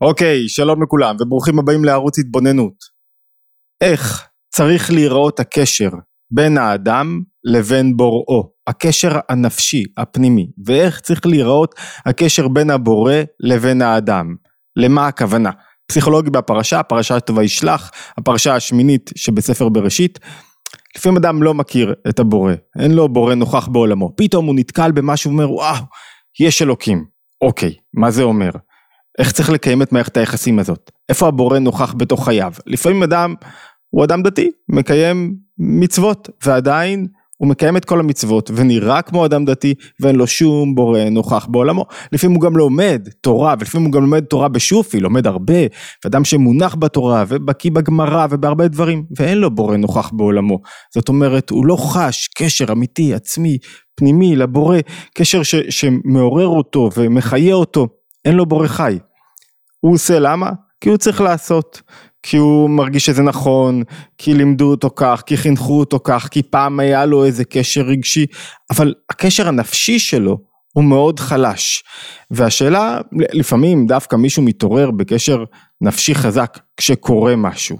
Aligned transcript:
אוקיי, 0.00 0.48
שלום 0.48 0.82
לכולם 0.82 1.16
וברוכים 1.20 1.58
הבאים 1.58 1.84
לערוץ 1.84 2.18
התבוננות. 2.18 2.74
איך 3.80 4.28
צריך 4.54 4.90
להיראות 4.90 5.40
הקשר 5.40 5.90
בין 6.30 6.58
האדם 6.58 7.22
לבין 7.44 7.96
בוראו, 7.96 8.50
הקשר 8.66 9.18
הנפשי, 9.28 9.84
הפנימי, 9.96 10.50
ואיך 10.66 11.00
צריך 11.00 11.26
להיראות 11.26 11.74
הקשר 12.06 12.48
בין 12.48 12.70
הבורא 12.70 13.14
לבין 13.40 13.82
האדם. 13.82 14.34
למה 14.76 15.06
הכוונה? 15.06 15.50
פסיכולוגי 15.86 16.30
בפרשה, 16.30 16.82
פרשת 16.82 17.30
וישלח, 17.36 17.90
הפרשה 18.18 18.54
השמינית 18.54 19.10
שבספר 19.16 19.68
בראשית. 19.68 20.18
לפעמים 20.96 21.18
אדם 21.18 21.42
לא 21.42 21.54
מכיר 21.54 21.94
את 22.08 22.18
הבורא, 22.18 22.52
אין 22.78 22.90
לו 22.94 23.08
בורא 23.08 23.34
נוכח 23.34 23.68
בעולמו, 23.68 24.12
פתאום 24.16 24.46
הוא 24.46 24.54
נתקל 24.58 24.92
במשהו 24.92 25.30
ואומר 25.30 25.52
וואו, 25.52 25.84
יש 26.40 26.62
אלוקים. 26.62 27.04
אוקיי, 27.40 27.74
מה 27.94 28.10
זה 28.10 28.22
אומר? 28.22 28.50
איך 29.18 29.32
צריך 29.32 29.50
לקיים 29.50 29.82
את 29.82 29.92
מערכת 29.92 30.16
היחסים 30.16 30.58
הזאת? 30.58 30.90
איפה 31.08 31.28
הבורא 31.28 31.58
נוכח 31.58 31.94
בתוך 31.96 32.24
חייו? 32.24 32.52
לפעמים 32.66 33.02
אדם 33.02 33.34
הוא 33.90 34.04
אדם 34.04 34.22
דתי, 34.22 34.50
מקיים 34.68 35.34
מצוות, 35.58 36.28
ועדיין 36.46 37.06
הוא 37.36 37.48
מקיים 37.48 37.76
את 37.76 37.84
כל 37.84 38.00
המצוות 38.00 38.50
ונראה 38.54 39.02
כמו 39.02 39.26
אדם 39.26 39.44
דתי 39.44 39.74
ואין 40.00 40.16
לו 40.16 40.26
שום 40.26 40.74
בורא 40.74 41.04
נוכח 41.04 41.46
בעולמו. 41.46 41.84
לפעמים 42.12 42.36
הוא 42.36 42.42
גם 42.42 42.56
לומד 42.56 43.08
תורה 43.20 43.54
ולפעמים 43.58 43.86
הוא 43.86 43.92
גם 43.92 44.02
לומד 44.02 44.24
תורה 44.24 44.48
בשופי, 44.48 45.00
לומד 45.00 45.26
הרבה, 45.26 45.54
ואדם 46.04 46.24
שמונח 46.24 46.74
בתורה 46.74 47.24
ובקיא 47.28 47.70
בגמרא 47.70 48.26
ובהרבה 48.30 48.68
דברים 48.68 49.04
ואין 49.16 49.38
לו 49.38 49.50
בורא 49.50 49.76
נוכח 49.76 50.10
בעולמו. 50.12 50.60
זאת 50.94 51.08
אומרת 51.08 51.50
הוא 51.50 51.66
לא 51.66 51.76
חש 51.76 52.28
קשר 52.28 52.72
אמיתי, 52.72 53.14
עצמי, 53.14 53.58
פנימי 53.94 54.36
לבורא, 54.36 54.78
קשר 55.14 55.42
ש, 55.42 55.54
שמעורר 55.54 56.46
אותו 56.46 56.90
ומחיה 56.96 57.54
אותו, 57.54 57.88
אין 58.24 58.34
לו 58.34 58.46
בורא 58.46 58.66
חי. 58.66 58.98
הוא 59.80 59.94
עושה 59.94 60.18
למה? 60.18 60.50
כי 60.80 60.88
הוא 60.88 60.96
צריך 60.96 61.20
לעשות. 61.20 61.82
כי 62.22 62.36
הוא 62.36 62.70
מרגיש 62.70 63.06
שזה 63.06 63.22
נכון, 63.22 63.82
כי 64.18 64.34
לימדו 64.34 64.70
אותו 64.70 64.90
כך, 64.96 65.22
כי 65.26 65.36
חינכו 65.36 65.78
אותו 65.78 66.00
כך, 66.04 66.28
כי 66.30 66.42
פעם 66.42 66.80
היה 66.80 67.06
לו 67.06 67.24
איזה 67.24 67.44
קשר 67.44 67.80
רגשי, 67.80 68.26
אבל 68.70 68.94
הקשר 69.10 69.48
הנפשי 69.48 69.98
שלו 69.98 70.38
הוא 70.72 70.84
מאוד 70.84 71.20
חלש. 71.20 71.82
והשאלה, 72.30 73.00
לפעמים 73.12 73.86
דווקא 73.86 74.16
מישהו 74.16 74.42
מתעורר 74.42 74.90
בקשר 74.90 75.44
נפשי 75.80 76.14
חזק 76.14 76.58
כשקורה 76.76 77.36
משהו, 77.36 77.78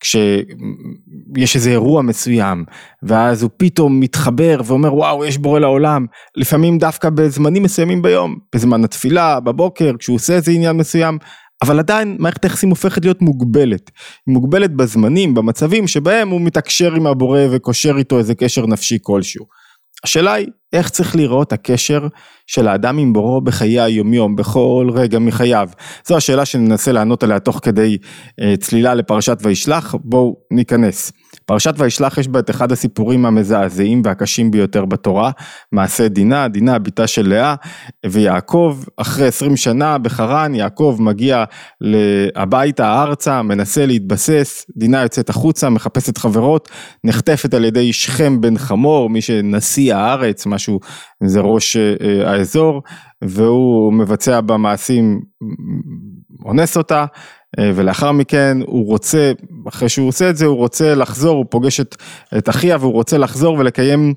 כשיש 0.00 1.56
איזה 1.56 1.70
אירוע 1.70 2.02
מסוים, 2.02 2.64
ואז 3.02 3.42
הוא 3.42 3.50
פתאום 3.56 4.00
מתחבר 4.00 4.60
ואומר 4.64 4.94
וואו 4.94 5.24
יש 5.24 5.38
בורא 5.38 5.58
לעולם, 5.58 6.06
לפעמים 6.36 6.78
דווקא 6.78 7.10
בזמנים 7.10 7.62
מסוימים 7.62 8.02
ביום, 8.02 8.38
בזמן 8.54 8.84
התפילה, 8.84 9.40
בבוקר, 9.40 9.92
כשהוא 9.98 10.16
עושה 10.16 10.34
איזה 10.34 10.52
עניין 10.52 10.76
מסוים, 10.76 11.18
אבל 11.62 11.78
עדיין 11.78 12.16
מערכת 12.18 12.44
היחסים 12.44 12.70
הופכת 12.70 13.04
להיות 13.04 13.22
מוגבלת, 13.22 13.90
היא 14.26 14.34
מוגבלת 14.34 14.74
בזמנים, 14.76 15.34
במצבים 15.34 15.86
שבהם 15.86 16.28
הוא 16.28 16.40
מתקשר 16.40 16.94
עם 16.94 17.06
הבורא 17.06 17.40
וקושר 17.50 17.98
איתו 17.98 18.18
איזה 18.18 18.34
קשר 18.34 18.66
נפשי 18.66 18.98
כלשהו. 19.02 19.46
השאלה 20.04 20.32
היא 20.32 20.46
איך 20.72 20.88
צריך 20.88 21.16
לראות 21.16 21.52
הקשר 21.52 22.06
של 22.46 22.68
האדם 22.68 22.98
עם 22.98 23.12
בוראו 23.12 23.40
בחיי 23.40 23.80
היומיום, 23.80 24.36
בכל 24.36 24.90
רגע 24.94 25.18
מחייו. 25.18 25.68
זו 26.08 26.16
השאלה 26.16 26.44
שננסה 26.44 26.92
לענות 26.92 27.22
עליה 27.22 27.40
תוך 27.40 27.60
כדי 27.62 27.98
אה, 28.40 28.54
צלילה 28.56 28.94
לפרשת 28.94 29.38
וישלח, 29.42 29.94
בואו 30.04 30.36
ניכנס. 30.50 31.12
פרשת 31.50 31.74
וישלח 31.78 32.18
יש 32.18 32.28
בה 32.28 32.38
את 32.38 32.50
אחד 32.50 32.72
הסיפורים 32.72 33.26
המזעזעים 33.26 34.02
והקשים 34.04 34.50
ביותר 34.50 34.84
בתורה, 34.84 35.30
מעשה 35.72 36.08
דינה, 36.08 36.48
דינה 36.48 36.78
בתה 36.78 37.06
של 37.06 37.28
לאה 37.28 37.54
ויעקב, 38.06 38.78
אחרי 38.96 39.26
עשרים 39.26 39.56
שנה 39.56 39.98
בחרן, 39.98 40.54
יעקב 40.54 40.96
מגיע 41.00 41.44
הביתה 42.36 43.02
ארצה, 43.02 43.42
מנסה 43.42 43.86
להתבסס, 43.86 44.66
דינה 44.76 45.02
יוצאת 45.02 45.30
החוצה, 45.30 45.70
מחפשת 45.70 46.18
חברות, 46.18 46.68
נחטפת 47.04 47.54
על 47.54 47.64
ידי 47.64 47.92
שכם 47.92 48.40
בן 48.40 48.58
חמור, 48.58 49.10
מי 49.10 49.20
שנשיא 49.20 49.94
הארץ, 49.94 50.46
משהו, 50.46 50.80
זה 51.24 51.40
ראש 51.40 51.76
אה, 51.76 52.30
האזור, 52.30 52.82
והוא 53.24 53.92
מבצע 53.92 54.40
במעשים, 54.40 55.20
אונס 56.44 56.76
אותה. 56.76 57.04
אה, 57.58 57.70
ולאחר 57.74 58.12
מכן 58.12 58.58
הוא 58.66 58.86
רוצה, 58.86 59.32
אחרי 59.68 59.88
שהוא 59.88 60.08
עושה 60.08 60.30
את 60.30 60.36
זה, 60.36 60.46
הוא 60.46 60.56
רוצה 60.56 60.94
לחזור, 60.94 61.36
הוא 61.36 61.46
פוגש 61.50 61.80
את, 61.80 61.96
את 62.38 62.48
אחיה 62.48 62.76
והוא 62.80 62.92
רוצה 62.92 63.18
לחזור 63.18 63.58
ולקיים, 63.58 64.14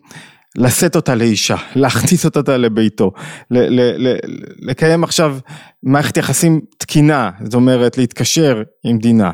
לשאת 0.55 0.95
אותה 0.95 1.15
לאישה, 1.15 1.55
להכניס 1.75 2.25
אותה 2.25 2.57
לביתו, 2.57 3.11
ל, 3.51 3.57
ל, 3.57 4.07
ל, 4.07 4.15
לקיים 4.59 5.03
עכשיו 5.03 5.37
מערכת 5.83 6.17
יחסים 6.17 6.61
תקינה, 6.77 7.29
זאת 7.43 7.53
אומרת 7.53 7.97
להתקשר 7.97 8.63
עם 8.83 8.97
דינה. 8.97 9.31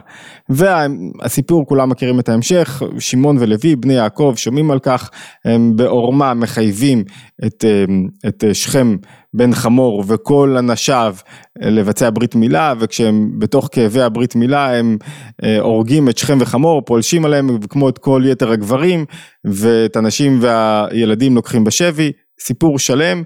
והסיפור, 0.49 1.66
כולם 1.66 1.89
מכירים 1.89 2.19
את 2.19 2.29
ההמשך, 2.29 2.81
שמעון 2.99 3.37
ולוי, 3.39 3.75
בני 3.75 3.93
יעקב, 3.93 4.33
שומעים 4.37 4.71
על 4.71 4.79
כך, 4.79 5.09
הם 5.45 5.75
בעורמה 5.75 6.33
מחייבים 6.33 7.03
את, 7.45 7.66
אה, 7.67 7.85
את 8.27 8.43
שכם 8.53 8.95
בן 9.34 9.53
חמור 9.53 10.03
וכל 10.07 10.56
אנשיו 10.59 11.16
אה, 11.63 11.69
לבצע 11.69 12.09
ברית 12.13 12.35
מילה 12.35 12.73
וכשהם 12.79 13.31
בתוך 13.40 13.69
כאבי 13.72 14.01
הברית 14.01 14.35
מילה 14.35 14.78
הם 14.78 14.97
אה, 15.44 15.59
הורגים 15.59 16.09
את 16.09 16.17
שכם 16.17 16.38
וחמור 16.41 16.81
פולשים 16.85 17.25
עליהם 17.25 17.59
כמו 17.69 17.90
את 17.90 17.97
כל 17.97 18.23
יתר 18.25 18.51
הגברים 18.51 19.06
ואת 19.45 19.95
הנשים 19.95 20.40
והילדים 20.41 21.35
לוקחים 21.35 21.63
בשבי 21.63 22.12
סיפור 22.40 22.79
שלם. 22.79 23.23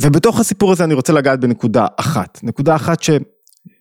ובתוך 0.00 0.40
הסיפור 0.40 0.72
הזה 0.72 0.84
אני 0.84 0.94
רוצה 0.94 1.12
לגעת 1.12 1.40
בנקודה 1.40 1.86
אחת. 1.96 2.40
נקודה 2.42 2.76
אחת 2.76 3.02
ש, 3.02 3.10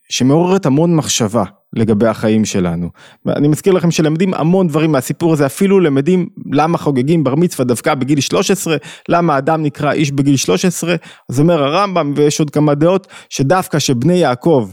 שמעוררת 0.09 0.66
המון 0.66 0.95
מחשבה 0.95 1.44
לגבי 1.73 2.07
החיים 2.07 2.45
שלנו. 2.45 2.90
אני 3.28 3.47
מזכיר 3.47 3.73
לכם 3.73 3.91
שלמדים 3.91 4.34
המון 4.34 4.68
דברים 4.68 4.91
מהסיפור 4.91 5.34
הזה, 5.34 5.45
אפילו 5.45 5.79
למדים 5.79 6.28
למה 6.51 6.78
חוגגים 6.78 7.23
בר 7.23 7.35
מצווה 7.35 7.66
דווקא 7.66 7.95
בגיל 7.95 8.19
13, 8.19 8.78
למה 9.09 9.38
אדם 9.38 9.63
נקרא 9.63 9.91
איש 9.91 10.12
בגיל 10.12 10.38
13, 10.38 10.96
אז 11.29 11.40
אומר 11.40 11.63
הרמב"ם 11.63 12.13
ויש 12.16 12.40
עוד 12.40 12.50
כמה 12.50 12.75
דעות, 12.75 13.07
שדווקא 13.29 13.79
שבני 13.79 14.13
יעקב 14.13 14.69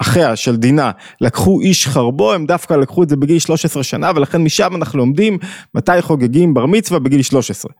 אחיה 0.00 0.36
של 0.36 0.56
דינה 0.56 0.90
לקחו 1.20 1.60
איש 1.60 1.86
חרבו 1.86 2.32
הם 2.32 2.46
דווקא 2.46 2.74
לקחו 2.74 3.02
את 3.02 3.08
זה 3.08 3.16
בגיל 3.16 3.38
13 3.38 3.82
שנה 3.82 4.10
ולכן 4.16 4.42
משם 4.42 4.76
אנחנו 4.76 4.98
לומדים 4.98 5.38
מתי 5.74 6.02
חוגגים 6.02 6.54
בר 6.54 6.66
מצווה 6.66 6.98
בגיל 6.98 7.22
13. 7.22 7.72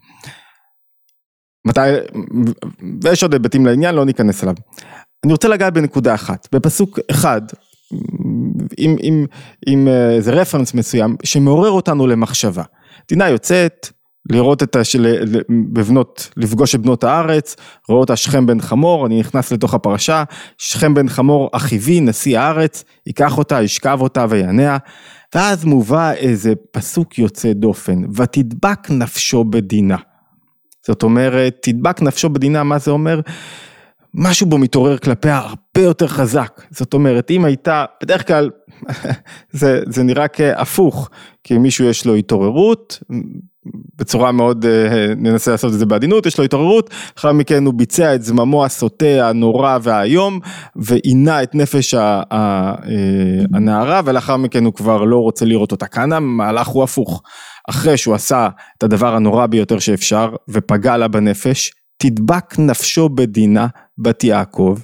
מתי, 1.67 1.81
ויש 3.03 3.23
עוד 3.23 3.33
היבטים 3.33 3.67
לעניין 3.67 3.95
לא 3.95 4.05
ניכנס 4.05 4.45
אליו. 4.45 4.55
אני 5.25 5.33
רוצה 5.33 5.49
לגעת 5.49 5.73
בנקודה 5.73 6.15
אחת, 6.15 6.49
בפסוק 6.53 6.99
אחד 7.11 7.43
עם, 9.67 9.89
אה, 9.89 10.11
איזה 10.11 10.33
רפרנס 10.33 10.75
מסוים 10.75 11.17
שמעורר 11.25 11.71
אותנו 11.71 12.07
למחשבה. 12.07 12.63
דינה 13.09 13.29
יוצאת 13.29 13.89
לראות 14.31 14.63
את, 14.63 14.77
השל, 14.77 15.07
בבנות, 15.73 16.31
לפגוש 16.37 16.75
את 16.75 16.81
בנות 16.81 17.05
הארץ, 17.05 17.57
רואה 17.89 18.01
אותה 18.01 18.17
שכם 18.17 18.47
בן 18.47 18.61
חמור, 18.61 19.07
אני 19.07 19.21
נכנס 19.21 19.53
לתוך 19.53 19.75
הפרשה, 19.75 20.25
שכם 20.59 20.95
בן 20.95 21.09
חמור 21.09 21.51
אחיבי, 21.53 22.01
נשיא 22.01 22.39
הארץ, 22.39 22.85
ייקח 23.07 23.39
אותה, 23.39 23.63
ישכב 23.63 23.99
אותה 24.01 24.27
וינע, 24.29 24.77
ואז 25.35 25.65
מובא 25.65 26.13
איזה 26.13 26.53
פסוק 26.71 27.19
יוצא 27.19 27.53
דופן, 27.53 28.03
ותדבק 28.15 28.91
נפשו 28.91 29.45
בדינה. 29.45 29.97
זאת 30.87 31.03
אומרת, 31.03 31.57
תדבק 31.63 32.03
נפשו 32.03 32.29
בדינה, 32.29 32.63
מה 32.63 32.79
זה 32.79 32.91
אומר? 32.91 33.21
משהו 34.15 34.47
בו 34.47 34.59
מתעורר 34.59 34.99
כלפיה 34.99 35.39
הרבה 35.39 35.87
יותר 35.87 36.07
חזק. 36.07 36.63
זאת 36.71 36.95
אומרת, 36.95 37.31
אם 37.31 37.45
הייתה, 37.45 37.85
בדרך 38.03 38.27
כלל 38.27 38.51
זה, 39.53 39.81
זה 39.87 40.03
נראה 40.03 40.29
כהפוך, 40.29 41.11
כי 41.45 41.59
מישהו 41.59 41.85
יש 41.85 42.07
לו 42.07 42.15
התעוררות, 42.15 43.03
בצורה 43.99 44.33
מאוד, 44.33 44.67
אה, 44.67 45.15
ננסה 45.17 45.51
לעשות 45.51 45.73
את 45.73 45.79
זה 45.79 45.87
בעדינות, 45.87 46.27
יש 46.27 46.39
לו 46.39 46.45
התעוררות, 46.45 46.91
אחר 47.19 47.33
מכן 47.33 47.67
הוא 47.67 47.75
ביצע 47.75 48.15
את 48.15 48.23
זממו 48.23 48.65
הסוטה, 48.65 49.29
הנורא 49.29 49.79
והאיום, 49.83 50.41
ועינה 50.77 51.43
את 51.43 51.55
נפש 51.55 51.95
אה, 51.95 52.75
הנערה, 53.55 54.01
ולאחר 54.05 54.37
מכן 54.37 54.65
הוא 54.65 54.75
כבר 54.75 55.05
לא 55.05 55.17
רוצה 55.17 55.45
לראות 55.45 55.73
אותה. 55.73 55.87
כאן 55.87 56.13
המהלך 56.13 56.67
הוא 56.67 56.83
הפוך. 56.83 57.23
אחרי 57.69 57.97
שהוא 57.97 58.15
עשה 58.15 58.49
את 58.79 58.83
הדבר 58.83 59.15
הנורא 59.15 59.47
ביותר 59.47 59.79
שאפשר, 59.79 60.35
ופגע 60.49 60.97
לה 60.97 61.09
בנפש, 61.09 61.73
תדבק 62.03 62.59
נפשו 62.59 63.09
בדינה 63.09 63.67
בת 63.99 64.25
יעקב, 64.25 64.79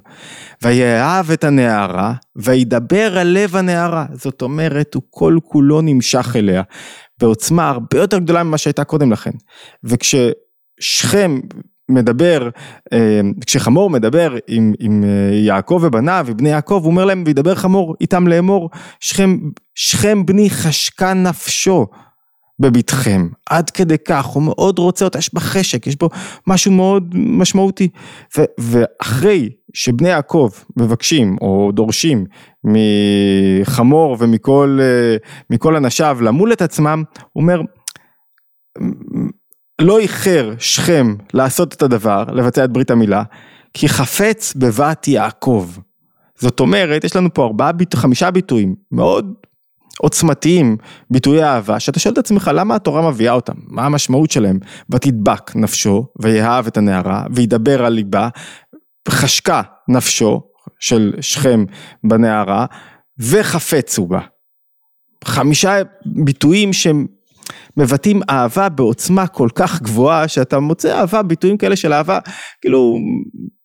ויאהב 0.63 1.31
את 1.31 1.45
הנערה, 1.45 2.15
וידבר 2.37 3.19
על 3.19 3.27
לב 3.27 3.57
הנערה, 3.57 4.07
זאת 4.13 4.43
אומרת 4.43 4.95
הוא 4.95 5.03
כל 5.11 5.39
כולו 5.45 5.81
נמשך 5.81 6.37
אליה, 6.37 6.63
בעוצמה 7.21 7.69
הרבה 7.69 7.99
יותר 7.99 8.19
גדולה 8.19 8.43
ממה 8.43 8.59
שהייתה 8.59 8.85
קודם 8.85 9.13
לכן, 9.13 9.31
וכששכם 9.85 11.41
מדבר, 11.89 12.49
אה, 12.93 13.21
כשחמור 13.47 13.91
מדבר 13.91 14.35
עם, 14.47 14.73
עם 14.79 15.05
אה, 15.05 15.37
יעקב 15.37 15.81
ובניו, 15.83 16.25
ובני 16.29 16.49
יעקב, 16.49 16.81
הוא 16.83 16.91
אומר 16.91 17.05
להם, 17.05 17.23
וידבר 17.27 17.55
חמור 17.55 17.95
איתם 18.01 18.29
לאמור, 18.29 18.71
שכם, 19.01 19.39
שכם 19.75 20.27
בני 20.27 20.51
חשקה 20.51 21.15
נפשו, 21.15 21.87
בבטחם, 22.59 23.29
עד 23.51 23.71
כדי 23.71 23.99
כך, 23.99 24.25
הוא 24.25 24.43
מאוד 24.43 24.79
רוצה 24.79 25.05
אותה, 25.05 25.19
יש 25.19 25.35
בה 25.35 25.41
חשק, 25.41 25.87
יש 25.87 25.99
בו 25.99 26.09
משהו 26.47 26.73
מאוד 26.73 27.15
משמעותי. 27.15 27.89
ו- 28.39 28.45
ואחרי 28.59 29.51
שבני 29.75 30.09
יעקב 30.09 30.51
מבקשים 30.77 31.37
או 31.41 31.71
דורשים 31.75 32.25
מחמור 32.65 34.17
ומכל 34.21 34.79
מכל 35.51 35.77
אנשיו 35.77 36.19
למול 36.23 36.53
את 36.53 36.63
עצמם, 36.63 37.03
הוא 37.33 37.43
אומר, 37.43 37.61
לא 39.81 39.99
איחר 39.99 40.55
שכם 40.59 41.15
לעשות 41.35 41.75
את 41.75 41.83
הדבר, 41.83 42.25
לבצע 42.33 42.65
את 42.65 42.71
ברית 42.71 42.91
המילה, 42.91 43.23
כי 43.75 43.89
חפץ 43.89 44.55
בבת 44.55 45.09
יעקב. 45.09 45.71
זאת 46.39 46.61
אומרת, 46.61 47.05
יש 47.05 47.17
לנו 47.17 47.35
פה 47.35 47.45
ארבעה, 47.45 47.71
חמישה 47.95 48.31
ביטויים 48.31 48.75
מאוד 48.93 49.35
עוצמתיים, 50.01 50.77
ביטויי 51.11 51.45
אהבה, 51.45 51.81
שאתה 51.81 52.01
שואל 52.01 52.13
את 52.13 52.19
עצמך 52.19 52.51
למה 52.55 52.75
התורה 52.75 53.11
מביאה 53.11 53.33
אותם, 53.33 53.55
מה 53.67 53.87
המשמעות 53.87 54.31
שלהם, 54.31 54.59
ותדבק 54.91 55.57
נפשו, 55.57 56.07
ויאהב 56.23 56.67
את 56.67 56.77
הנערה, 56.77 57.25
וידבר 57.35 57.85
על 57.85 57.93
ליבה, 57.93 58.29
חשקה 59.09 59.63
נפשו 59.89 60.43
של 60.81 61.13
שכם 61.21 61.65
בנערה, 62.05 62.67
וחפצו 63.19 64.07
בה. 64.07 64.21
חמישה 65.25 65.83
ביטויים 66.07 66.73
שהם 66.73 67.07
מבטאים 67.77 68.21
אהבה 68.31 68.69
בעוצמה 68.69 69.27
כל 69.27 69.49
כך 69.55 69.83
גבוהה 69.83 70.29
שאתה 70.29 70.61
מוצא 70.61 70.99
אהבה, 70.99 71.23
ביטויים 71.23 71.57
כאלה 71.57 71.77
של 71.77 71.93
אהבה, 71.93 72.19
כאילו 72.61 72.99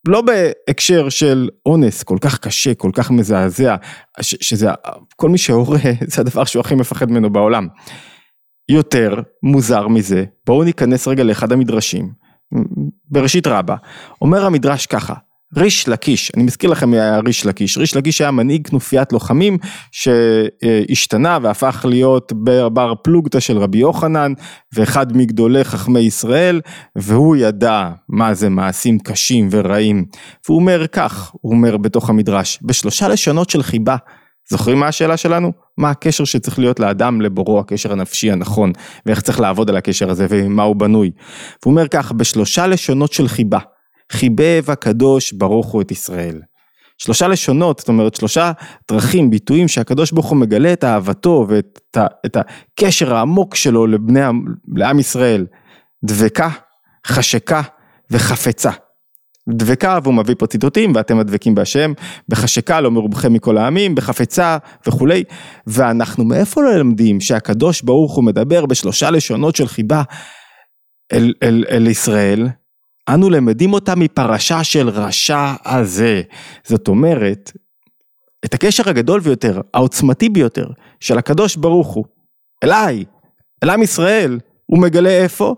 לא 0.08 0.22
בהקשר 0.22 1.10
של 1.10 1.50
אונס 1.66 2.04
כל 2.04 2.18
כך 2.22 2.40
קשה, 2.40 2.74
כל 2.74 2.92
כך 2.94 3.12
מזעזע, 3.12 3.76
שזה 4.22 4.70
כל 5.16 5.30
מי 5.30 5.38
שהורה 5.38 5.80
זה 6.12 6.22
הדבר 6.22 6.44
שהוא 6.44 6.60
הכי 6.60 6.76
מפחד 6.76 7.12
ממנו 7.12 7.30
בעולם. 7.30 7.68
יותר 8.70 9.22
מוזר 9.44 9.88
מזה, 9.88 10.26
בואו 10.46 10.64
ניכנס 10.64 11.08
רגע 11.08 11.24
לאחד 11.24 11.52
המדרשים, 11.52 12.12
בראשית 13.06 13.48
רבה, 13.48 13.76
אומר 14.22 14.46
המדרש 14.46 14.86
ככה, 14.86 15.14
ריש 15.58 15.88
לקיש, 15.88 16.32
אני 16.36 16.44
מזכיר 16.44 16.70
לכם 16.70 16.90
מי 16.90 17.00
היה 17.00 17.20
ריש 17.20 17.46
לקיש, 17.46 17.78
ריש 17.78 17.96
לקיש 17.96 18.22
היה 18.22 18.32
מנהיג 18.32 18.68
כנופיית 18.68 19.14
לוחמים 19.14 19.58
שהשתנה 19.92 21.38
והפך 21.42 21.86
להיות 21.90 22.34
בר 22.74 22.94
פלוגתא 23.04 23.40
של 23.40 23.58
רבי 23.58 23.78
יוחנן 23.78 24.34
ואחד 24.74 25.18
מגדולי 25.18 25.64
חכמי 25.64 26.00
ישראל 26.00 26.62
והוא 26.96 27.36
ידע 27.36 27.90
מה 28.10 28.34
זה 28.34 28.50
מעשים 28.50 29.00
קשים 29.00 29.48
ורעים 29.52 30.06
והוא 30.46 30.60
אומר 30.60 30.88
כך, 30.88 31.32
הוא 31.42 31.54
אומר 31.54 31.78
בתוך 31.78 32.10
המדרש, 32.10 32.60
בשלושה 32.62 33.08
לשונות 33.08 33.50
של 33.50 33.64
חיבה 33.64 33.96
זוכרים 34.50 34.80
מה 34.80 34.88
השאלה 34.88 35.18
שלנו? 35.18 35.52
מה 35.78 35.90
הקשר 35.90 36.24
שצריך 36.24 36.60
להיות 36.60 36.80
לאדם 36.80 37.22
לבורו, 37.22 37.60
הקשר 37.60 37.92
הנפשי 37.92 38.32
הנכון, 38.32 38.72
ואיך 39.06 39.22
צריך 39.22 39.40
לעבוד 39.40 39.70
על 39.70 39.78
הקשר 39.78 40.10
הזה 40.10 40.26
ומה 40.30 40.64
הוא 40.64 40.76
בנוי. 40.76 41.12
והוא 41.64 41.72
אומר 41.72 41.88
כך, 41.88 42.12
בשלושה 42.12 42.68
לשונות 42.68 43.14
של 43.14 43.28
חיבה, 43.28 43.60
חיבב 44.12 44.64
הקדוש 44.68 45.32
ברוך 45.32 45.68
הוא 45.68 45.82
את 45.82 45.92
ישראל. 45.92 46.42
שלושה 46.98 47.28
לשונות, 47.28 47.80
זאת 47.80 47.88
אומרת 47.88 48.16
שלושה 48.16 48.52
דרכים, 48.92 49.30
ביטויים 49.30 49.68
שהקדוש 49.68 50.12
ברוך 50.12 50.26
הוא 50.26 50.38
מגלה 50.38 50.74
את 50.74 50.84
אהבתו 50.84 51.46
ואת 51.50 51.98
את 52.26 52.38
הקשר 52.38 53.16
העמוק 53.16 53.56
שלו 53.56 53.88
לבני, 53.88 54.20
לעם 54.76 55.00
ישראל. 55.00 55.46
דבקה, 56.04 56.50
חשקה 57.08 57.62
וחפצה. 58.12 58.72
דבקה 59.50 60.00
והוא 60.04 60.14
מביא 60.14 60.36
פה 60.38 60.48
ציטוטים 60.48 60.96
ואתם 60.96 61.20
הדבקים 61.20 61.56
בהשם, 61.56 61.94
בחשקה 62.30 62.82
לא 62.82 62.92
מרובכם 62.92 63.34
מכל 63.34 63.58
העמים, 63.58 63.96
בחפצה 63.96 64.58
וכולי, 64.88 65.24
ואנחנו 65.68 66.26
מאיפה 66.26 66.62
ללמדים 66.64 67.22
שהקדוש 67.22 67.82
ברוך 67.82 68.16
הוא 68.16 68.24
מדבר 68.24 68.66
בשלושה 68.66 69.12
לשונות 69.12 69.56
של 69.56 69.68
חיבה 69.68 70.04
אל, 71.14 71.34
אל, 71.44 71.66
אל 71.70 71.88
ישראל, 71.88 72.48
אנו 73.10 73.30
למדים 73.30 73.74
אותה 73.74 73.96
מפרשה 73.96 74.64
של 74.64 74.90
רשע 74.90 75.54
הזה. 75.66 76.22
זאת 76.64 76.88
אומרת, 76.88 77.52
את 78.46 78.54
הקשר 78.54 78.90
הגדול 78.90 79.20
ביותר, 79.20 79.62
העוצמתי 79.74 80.30
ביותר, 80.30 80.68
של 81.00 81.18
הקדוש 81.18 81.56
ברוך 81.56 81.88
הוא, 81.88 82.06
אליי, 82.64 83.06
אל 83.64 83.70
עם 83.70 83.84
ישראל, 83.84 84.40
הוא 84.66 84.82
מגלה 84.82 85.10
איפה? 85.10 85.56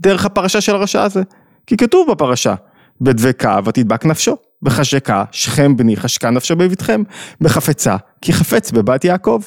דרך 0.00 0.24
הפרשה 0.24 0.60
של 0.60 0.74
הרשע 0.74 1.02
הזה. 1.02 1.22
כי 1.66 1.76
כתוב 1.76 2.10
בפרשה, 2.10 2.54
בדבקה 3.00 3.58
ותדבק 3.64 4.04
נפשו, 4.06 4.36
בחשקה 4.62 5.24
שכם 5.32 5.76
בני 5.76 5.96
חשקה 5.96 6.30
נפשו 6.30 6.56
בביתכם, 6.56 7.02
בחפצה 7.40 7.96
כי 8.22 8.32
חפץ 8.32 8.70
בבת 8.70 9.04
יעקב. 9.04 9.42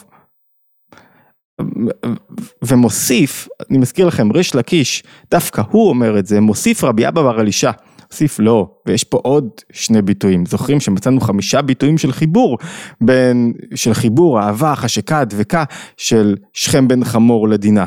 ומוסיף, 2.61 3.47
אני 3.69 3.77
מזכיר 3.77 4.07
לכם, 4.07 4.31
ריש 4.31 4.55
לקיש, 4.55 5.03
דווקא 5.31 5.61
הוא 5.71 5.89
אומר 5.89 6.19
את 6.19 6.25
זה, 6.25 6.39
מוסיף 6.39 6.83
רבי 6.83 7.07
אבא 7.07 7.21
בר 7.21 7.41
אלישע, 7.41 7.71
מוסיף 8.11 8.39
לא, 8.39 8.67
ויש 8.85 9.03
פה 9.03 9.19
עוד 9.23 9.49
שני 9.71 10.01
ביטויים, 10.01 10.45
זוכרים 10.45 10.79
שמצאנו 10.79 11.21
חמישה 11.21 11.61
ביטויים 11.61 11.97
של 11.97 12.11
חיבור, 12.11 12.57
בין, 13.01 13.53
של 13.75 13.93
חיבור, 13.93 14.39
אהבה, 14.39 14.75
חשקה, 14.75 15.25
דבקה, 15.25 15.63
של 15.97 16.35
שכם 16.53 16.87
בן 16.87 17.03
חמור 17.03 17.47
לדינה. 17.47 17.85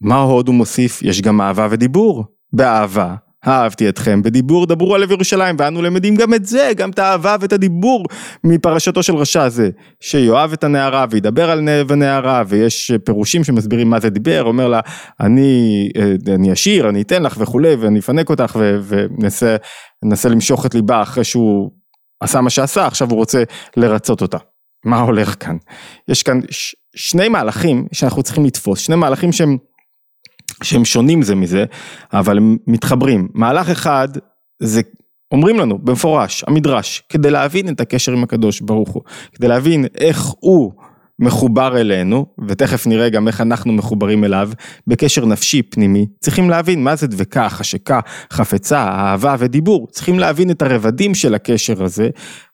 מה 0.00 0.16
עוד 0.16 0.48
הוא 0.48 0.54
מוסיף? 0.54 1.02
יש 1.02 1.22
גם 1.22 1.40
אהבה 1.40 1.68
ודיבור, 1.70 2.24
באהבה 2.52 3.14
אהבתי 3.46 3.88
אתכם, 3.88 4.22
בדיבור 4.22 4.66
דברו 4.66 4.94
על 4.94 5.10
ירושלים, 5.10 5.56
ואנו 5.58 5.82
למדים 5.82 6.16
גם 6.16 6.34
את 6.34 6.46
זה, 6.46 6.70
גם 6.76 6.90
את 6.90 6.98
האהבה 6.98 7.36
ואת 7.40 7.52
הדיבור 7.52 8.06
מפרשתו 8.44 9.02
של 9.02 9.16
רשע 9.16 9.48
זה, 9.48 9.70
שיואב 10.00 10.52
את 10.52 10.64
הנערה 10.64 11.06
וידבר 11.10 11.50
על 11.50 11.68
הנערה, 11.90 12.42
ויש 12.48 12.92
פירושים 13.04 13.44
שמסבירים 13.44 13.90
מה 13.90 14.00
זה 14.00 14.10
דיבר, 14.10 14.42
אומר 14.42 14.68
לה, 14.68 14.80
אני, 15.20 15.88
אה, 15.96 16.34
אני 16.34 16.52
אשיר, 16.52 16.88
אני 16.88 17.02
אתן 17.02 17.22
לך 17.22 17.36
וכולי, 17.38 17.74
ואני 17.74 17.98
אפנק 17.98 18.30
אותך, 18.30 18.58
וננסה 20.02 20.28
למשוך 20.28 20.66
את 20.66 20.74
ליבה 20.74 21.02
אחרי 21.02 21.24
שהוא 21.24 21.70
עשה 22.20 22.40
מה 22.40 22.50
שעשה, 22.50 22.86
עכשיו 22.86 23.10
הוא 23.10 23.16
רוצה 23.16 23.42
לרצות 23.76 24.22
אותה. 24.22 24.38
מה 24.84 25.00
הולך 25.00 25.34
כאן? 25.40 25.56
יש 26.08 26.22
כאן 26.22 26.40
ש, 26.50 26.74
שני 26.96 27.28
מהלכים 27.28 27.86
שאנחנו 27.92 28.22
צריכים 28.22 28.44
לתפוס, 28.44 28.78
שני 28.80 28.96
מהלכים 28.96 29.32
שהם 29.32 29.56
שהם 30.62 30.84
שונים 30.84 31.22
זה 31.22 31.34
מזה, 31.34 31.64
אבל 32.12 32.36
הם 32.36 32.56
מתחברים. 32.66 33.28
מהלך 33.34 33.70
אחד 33.70 34.08
זה 34.62 34.80
אומרים 35.32 35.58
לנו 35.58 35.78
במפורש, 35.78 36.44
המדרש, 36.46 37.02
כדי 37.08 37.30
להבין 37.30 37.68
את 37.68 37.80
הקשר 37.80 38.12
עם 38.12 38.22
הקדוש 38.22 38.60
ברוך 38.60 38.90
הוא, 38.90 39.02
כדי 39.34 39.48
להבין 39.48 39.84
איך 39.98 40.26
הוא 40.40 40.72
מחובר 41.20 41.80
אלינו, 41.80 42.26
ותכף 42.48 42.86
נראה 42.86 43.08
גם 43.08 43.28
איך 43.28 43.40
אנחנו 43.40 43.72
מחוברים 43.72 44.24
אליו, 44.24 44.50
בקשר 44.86 45.26
נפשי 45.26 45.62
פנימי, 45.62 46.06
צריכים 46.20 46.50
להבין 46.50 46.84
מה 46.84 46.96
זה 46.96 47.06
דבקה, 47.06 47.48
חשקה, 47.48 48.00
חפצה, 48.32 48.78
אהבה 48.78 49.36
ודיבור, 49.38 49.88
צריכים 49.90 50.18
להבין 50.18 50.50
את 50.50 50.62
הרבדים 50.62 51.14
של 51.14 51.34
הקשר 51.34 51.84
הזה, 51.84 52.08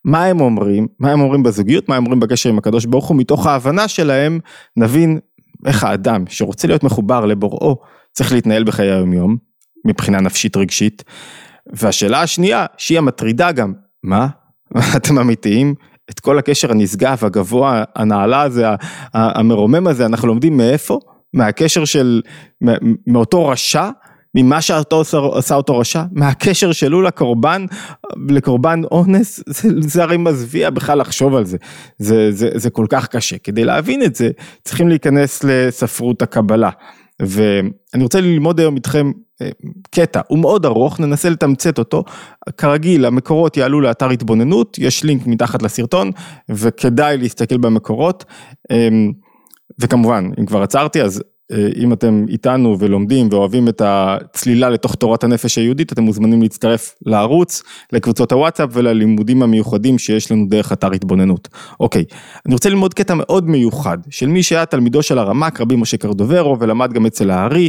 מה 0.05 0.25
הם 0.25 0.41
אומרים, 0.41 0.87
מה 1.01 1.13
הם 1.13 1.21
אומרים 1.21 1.43
בזוגיות, 1.43 1.89
מה 1.89 1.97
הם 1.97 2.03
אומרים 2.03 2.21
בקשר 2.21 2.49
עם 2.49 2.59
הקדוש 2.59 2.85
ברוך 2.85 3.07
הוא, 3.07 3.17
מתוך 3.17 3.47
ההבנה 3.47 3.89
שלהם 3.89 4.39
נבין 4.77 5.19
איך 5.67 5.85
האדם 5.85 6.25
שרוצה 6.29 6.69
להיות 6.69 6.85
מחובר 6.85 7.27
לבוראו, 7.27 7.77
צריך 8.17 8.33
להתנהל 8.33 8.65
בחיי 8.65 8.91
היום 8.91 9.13
יום, 9.13 9.37
מבחינה 9.85 10.21
נפשית 10.21 10.57
רגשית. 10.57 11.05
והשאלה 11.73 12.23
השנייה, 12.23 12.67
שהיא 12.77 12.99
המטרידה 12.99 13.53
גם, 13.53 13.73
מה? 14.03 14.29
אתם 14.97 15.19
אמיתיים? 15.19 15.75
את 16.11 16.21
כל 16.21 16.39
הקשר 16.39 16.71
הנשגב, 16.71 17.25
הגבוה, 17.25 17.85
הנעלה 17.97 18.43
הזה, 18.43 18.67
המרומם 19.15 19.87
הזה, 19.87 20.07
אנחנו 20.07 20.29
לומדים 20.29 20.57
מאיפה? 20.57 20.99
מהקשר 21.35 21.85
של, 21.85 22.23
מאותו 23.07 23.49
רשע? 23.49 23.91
ממה 24.35 24.61
שאותו 24.61 25.03
עשה 25.35 25.55
אותו 25.55 25.79
רשע, 25.79 26.03
מהקשר 26.13 26.73
שלו 26.73 27.03
לקורבן, 27.03 27.67
לקורבן 28.29 28.81
אונס, 28.85 29.41
זה, 29.57 29.69
זה 29.81 30.03
הרי 30.03 30.17
מזוויע 30.17 30.71
בכלל 30.71 30.99
לחשוב 30.99 31.35
על 31.35 31.45
זה. 31.45 31.57
זה, 31.99 32.33
זה, 32.33 32.51
זה 32.55 32.71
כל 32.71 32.87
כך 32.89 33.09
קשה. 33.09 33.39
כדי 33.39 33.65
להבין 33.65 34.03
את 34.03 34.15
זה, 34.15 34.31
צריכים 34.65 34.89
להיכנס 34.89 35.45
לספרות 35.45 36.23
הקבלה. 36.23 36.71
ואני 37.23 38.03
רוצה 38.03 38.21
ללמוד 38.21 38.61
היום 38.61 38.77
איתכם 38.77 39.13
אה, 39.43 39.49
קטע, 39.91 40.21
הוא 40.29 40.39
מאוד 40.39 40.67
ארוך, 40.67 41.01
ננסה 41.01 41.31
לתמצת 41.31 41.79
אותו. 41.79 42.05
כרגיל, 42.57 43.05
המקורות 43.05 43.57
יעלו 43.57 43.81
לאתר 43.81 44.11
התבוננות, 44.11 44.79
יש 44.79 45.05
לינק 45.05 45.27
מתחת 45.27 45.63
לסרטון, 45.63 46.11
וכדאי 46.49 47.19
להסתכל 47.19 47.57
במקורות. 47.57 48.25
אמ, 48.71 49.13
וכמובן, 49.79 50.31
אם 50.41 50.47
כבר 50.47 50.63
עצרתי, 50.63 51.03
אז 51.03 51.23
אם 51.77 51.93
אתם 51.93 52.25
איתנו 52.29 52.77
ולומדים 52.79 53.29
ואוהבים 53.31 53.69
את 53.69 53.83
הצלילה 53.85 54.71
לתוך 54.71 54.95
תורת 54.95 55.25
הנפש 55.25 55.59
היהודית, 55.59 55.93
אתם 55.93 56.03
מוזמנים 56.03 56.43
להצטרף 56.43 56.95
לערוץ, 57.07 57.63
לקבוצות 57.93 58.33
הוואטסאפ 58.33 58.71
וללימודים 58.73 59.43
המיוחדים 59.43 59.99
שיש 59.99 60.33
לנו 60.33 60.47
דרך 60.49 60.73
אתר 60.73 60.93
התבוננות. 60.93 61.49
אוקיי, 61.81 62.05
אני 62.47 62.55
רוצה 62.55 62.69
ללמוד 62.69 62.95
קטע 62.95 63.15
מאוד 63.15 63.49
מיוחד, 63.49 63.99
של 64.11 64.27
מי 64.27 64.43
שהיה 64.43 64.67
תלמידו 64.67 65.03
של 65.03 65.19
הרמ"ק, 65.19 65.61
רבי 65.61 65.77
משה 65.77 65.97
קרדוברו, 65.97 66.57
ולמד 66.61 66.93
גם 66.93 67.07
אצל 67.07 67.31
הארי, 67.31 67.69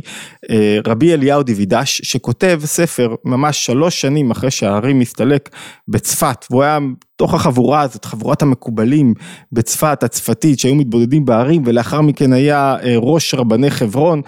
אה, 0.50 0.80
רבי 0.88 1.14
אליהו 1.14 1.44
דיווידש, 1.44 2.02
שכותב 2.04 2.60
ספר 2.64 3.16
ממש 3.26 3.66
שלוש 3.66 4.02
שנים 4.02 4.32
אחרי 4.32 4.52
שהארי 4.52 4.94
מסתלק 4.94 5.50
בצפת, 5.88 6.46
והוא 6.50 6.64
היה 6.64 6.80
תוך 7.18 7.34
החבורה 7.34 7.82
הזאת, 7.82 8.06
חבורת 8.06 8.42
המקובלים 8.42 9.14
בצפת, 9.52 10.04
הצפתית, 10.04 10.60
שהיו 10.60 10.76
מתבודדים 10.76 11.26
בערים, 11.26 11.64
ולאחר 11.66 12.02
מכן 12.02 12.34
היה 12.34 12.76
אה, 12.84 12.96
ראש 12.98 13.34
רבני 13.34 13.70
חברון, 13.70 14.22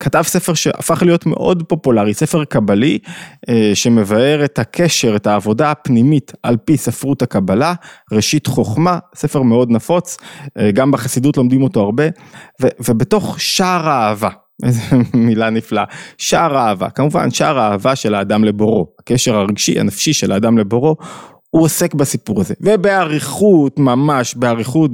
כתב 0.00 0.22
ספר 0.22 0.54
שהפך 0.54 1.02
להיות 1.02 1.26
מאוד 1.26 1.62
פופולרי, 1.62 2.14
ספר 2.14 2.44
קבלי, 2.44 2.98
אה, 3.48 3.70
שמבאר 3.74 4.44
את 4.44 4.58
הקשר, 4.58 5.16
את 5.16 5.26
העבודה 5.26 5.70
הפנימית 5.70 6.32
על 6.42 6.56
פי 6.56 6.76
ספרות 6.76 7.22
הקבלה, 7.22 7.74
ראשית 8.12 8.46
חוכמה, 8.46 8.98
ספר 9.14 9.42
מאוד 9.42 9.70
נפוץ, 9.70 10.16
אה, 10.58 10.70
גם 10.70 10.90
בחסידות 10.90 11.36
לומדים 11.36 11.62
אותו 11.62 11.80
הרבה, 11.80 12.04
ובתוך 12.60 13.40
שער 13.40 13.88
האהבה. 13.88 14.30
איזה 14.66 14.82
מילה 15.14 15.50
נפלאה, 15.50 15.84
שער 16.18 16.56
האהבה, 16.56 16.90
כמובן 16.90 17.30
שער 17.30 17.58
האהבה 17.58 17.96
של 17.96 18.14
האדם 18.14 18.44
לבורו, 18.44 18.86
הקשר 19.00 19.36
הרגשי, 19.36 19.80
הנפשי 19.80 20.12
של 20.12 20.32
האדם 20.32 20.58
לבורו, 20.58 20.96
הוא 21.50 21.62
עוסק 21.62 21.94
בסיפור 21.94 22.40
הזה, 22.40 22.54
ובאריכות, 22.60 23.78
ממש 23.78 24.34
באריכות, 24.34 24.90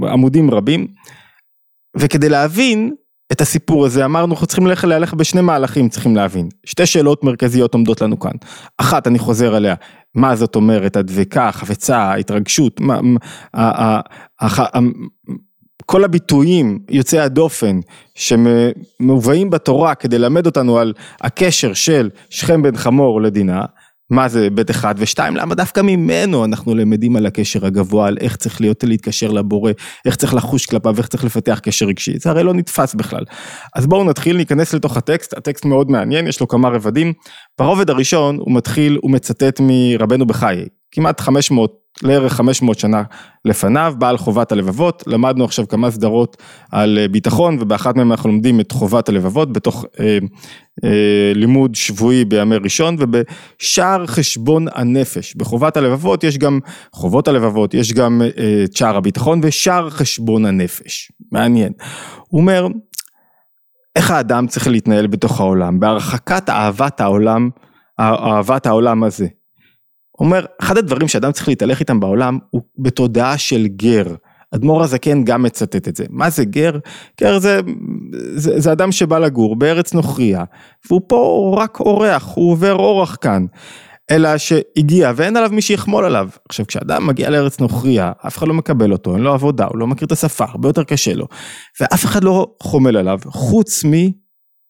בעמודים 0.00 0.50
רבים, 0.50 0.86
וכדי 1.96 2.28
להבין 2.28 2.94
את 3.32 3.40
הסיפור 3.40 3.86
הזה, 3.86 4.04
אמרנו 4.04 4.32
אנחנו 4.32 4.46
צריכים 4.46 4.66
ללכת 4.66 4.88
ללכת 4.88 5.14
בשני 5.14 5.40
מהלכים 5.40 5.88
צריכים 5.88 6.16
להבין, 6.16 6.48
שתי 6.66 6.86
שאלות 6.86 7.24
מרכזיות 7.24 7.74
עומדות 7.74 8.00
לנו 8.00 8.18
כאן, 8.18 8.32
אחת 8.78 9.06
אני 9.06 9.18
חוזר 9.18 9.54
עליה, 9.54 9.74
מה 10.14 10.36
זאת 10.36 10.56
אומרת 10.56 10.96
הדבקה, 10.96 11.48
החפצה, 11.48 11.98
ההתרגשות, 11.98 12.80
מה, 12.80 13.00
מה, 13.54 14.00
כל 15.86 16.04
הביטויים 16.04 16.78
יוצאי 16.90 17.18
הדופן 17.18 17.80
שמובאים 18.14 19.50
בתורה 19.50 19.94
כדי 19.94 20.18
ללמד 20.18 20.46
אותנו 20.46 20.78
על 20.78 20.92
הקשר 21.20 21.72
של 21.72 22.10
שכם 22.30 22.62
בן 22.62 22.76
חמור 22.76 23.22
לדינה, 23.22 23.64
מה 24.12 24.28
זה 24.28 24.50
בית 24.50 24.70
אחד 24.70 24.94
ושתיים, 24.98 25.36
למה 25.36 25.54
דווקא 25.54 25.80
ממנו 25.80 26.44
אנחנו 26.44 26.74
למדים 26.74 27.16
על 27.16 27.26
הקשר 27.26 27.66
הגבוה, 27.66 28.08
על 28.08 28.16
איך 28.20 28.36
צריך 28.36 28.60
להיות 28.60 28.84
להתקשר 28.84 29.30
לבורא, 29.30 29.72
איך 30.06 30.16
צריך 30.16 30.34
לחוש 30.34 30.66
כלפיו, 30.66 30.94
איך 30.98 31.06
צריך 31.06 31.24
לפתח 31.24 31.60
קשר 31.62 31.86
רגשי, 31.86 32.18
זה 32.18 32.30
הרי 32.30 32.42
לא 32.42 32.54
נתפס 32.54 32.94
בכלל. 32.94 33.24
אז 33.74 33.86
בואו 33.86 34.04
נתחיל 34.04 34.36
להיכנס 34.36 34.74
לתוך 34.74 34.96
הטקסט, 34.96 35.36
הטקסט 35.36 35.64
מאוד 35.64 35.90
מעניין, 35.90 36.26
יש 36.26 36.40
לו 36.40 36.48
כמה 36.48 36.68
רבדים. 36.68 37.12
ברובד 37.58 37.90
הראשון 37.90 38.36
הוא 38.38 38.54
מתחיל, 38.54 38.98
הוא 39.02 39.10
מצטט 39.10 39.60
מרבנו 39.60 40.26
בחיי, 40.26 40.66
כמעט 40.90 41.20
500 41.20 41.81
לערך 42.02 42.32
500 42.32 42.78
שנה 42.78 43.02
לפניו, 43.44 43.94
בעל 43.98 44.16
חובת 44.16 44.52
הלבבות, 44.52 45.02
למדנו 45.06 45.44
עכשיו 45.44 45.68
כמה 45.68 45.90
סדרות 45.90 46.36
על 46.72 46.98
אה, 46.98 47.08
ביטחון 47.08 47.56
ובאחת 47.60 47.96
מהן 47.96 48.10
אנחנו 48.10 48.30
לומדים 48.30 48.60
את 48.60 48.72
חובת 48.72 49.08
הלבבות 49.08 49.52
בתוך 49.52 49.84
אה, 50.00 50.18
אה, 50.84 51.32
לימוד 51.34 51.74
שבועי 51.74 52.24
בימי 52.24 52.56
ראשון 52.56 52.96
ובשער 52.98 54.06
חשבון 54.06 54.66
הנפש, 54.74 55.34
בחובת 55.34 55.76
הלבבות 55.76 56.24
יש 56.24 56.38
גם 56.38 56.58
חובות 56.92 57.28
הלבבות, 57.28 57.74
יש 57.74 57.92
גם 57.92 58.22
אה, 58.22 58.64
את 58.64 58.76
שער 58.76 58.96
הביטחון 58.96 59.40
ושער 59.42 59.90
חשבון 59.90 60.46
הנפש, 60.46 61.12
מעניין, 61.32 61.72
הוא 62.28 62.40
אומר 62.40 62.66
איך 63.96 64.10
האדם 64.10 64.46
צריך 64.46 64.68
להתנהל 64.68 65.06
בתוך 65.06 65.40
העולם, 65.40 65.80
בהרחקת 65.80 66.50
אהבת 66.50 67.00
העולם, 67.00 67.50
אהבת 68.00 68.66
העולם 68.66 69.04
הזה. 69.04 69.26
אומר, 70.20 70.44
אחד 70.60 70.78
הדברים 70.78 71.08
שאדם 71.08 71.32
צריך 71.32 71.48
להתהלך 71.48 71.80
איתם 71.80 72.00
בעולם 72.00 72.38
הוא 72.50 72.62
בתודעה 72.78 73.38
של 73.38 73.66
גר. 73.66 74.14
אדמו"ר 74.54 74.82
הזקן 74.82 75.24
גם 75.24 75.42
מצטט 75.42 75.88
את 75.88 75.96
זה. 75.96 76.04
מה 76.10 76.30
זה 76.30 76.44
גר? 76.44 76.78
גר 77.20 77.38
זה, 77.38 77.60
זה, 78.34 78.60
זה 78.60 78.72
אדם 78.72 78.92
שבא 78.92 79.18
לגור 79.18 79.56
בארץ 79.56 79.94
נוכריה, 79.94 80.44
והוא 80.86 81.00
פה 81.08 81.54
רק 81.58 81.80
אורח, 81.80 82.32
הוא 82.34 82.52
עובר 82.52 82.72
אורח 82.72 83.16
כאן. 83.20 83.46
אלא 84.10 84.38
שהגיע 84.38 85.12
ואין 85.16 85.36
עליו 85.36 85.50
מי 85.52 85.62
שיחמול 85.62 86.04
עליו. 86.04 86.28
עכשיו 86.48 86.66
כשאדם 86.66 87.06
מגיע 87.06 87.30
לארץ 87.30 87.60
נוכריה, 87.60 88.12
אף 88.26 88.38
אחד 88.38 88.48
לא 88.48 88.54
מקבל 88.54 88.92
אותו, 88.92 89.14
אין 89.14 89.22
לו 89.22 89.32
עבודה, 89.32 89.64
הוא 89.64 89.78
לא 89.78 89.86
מכיר 89.86 90.06
את 90.06 90.12
השפה, 90.12 90.44
הרבה 90.48 90.68
יותר 90.68 90.84
קשה 90.84 91.14
לו. 91.14 91.26
ואף 91.80 92.04
אחד 92.04 92.24
לא 92.24 92.54
חומל 92.62 92.96
עליו, 92.96 93.18
חוץ 93.26 93.84
מ... 93.84 93.90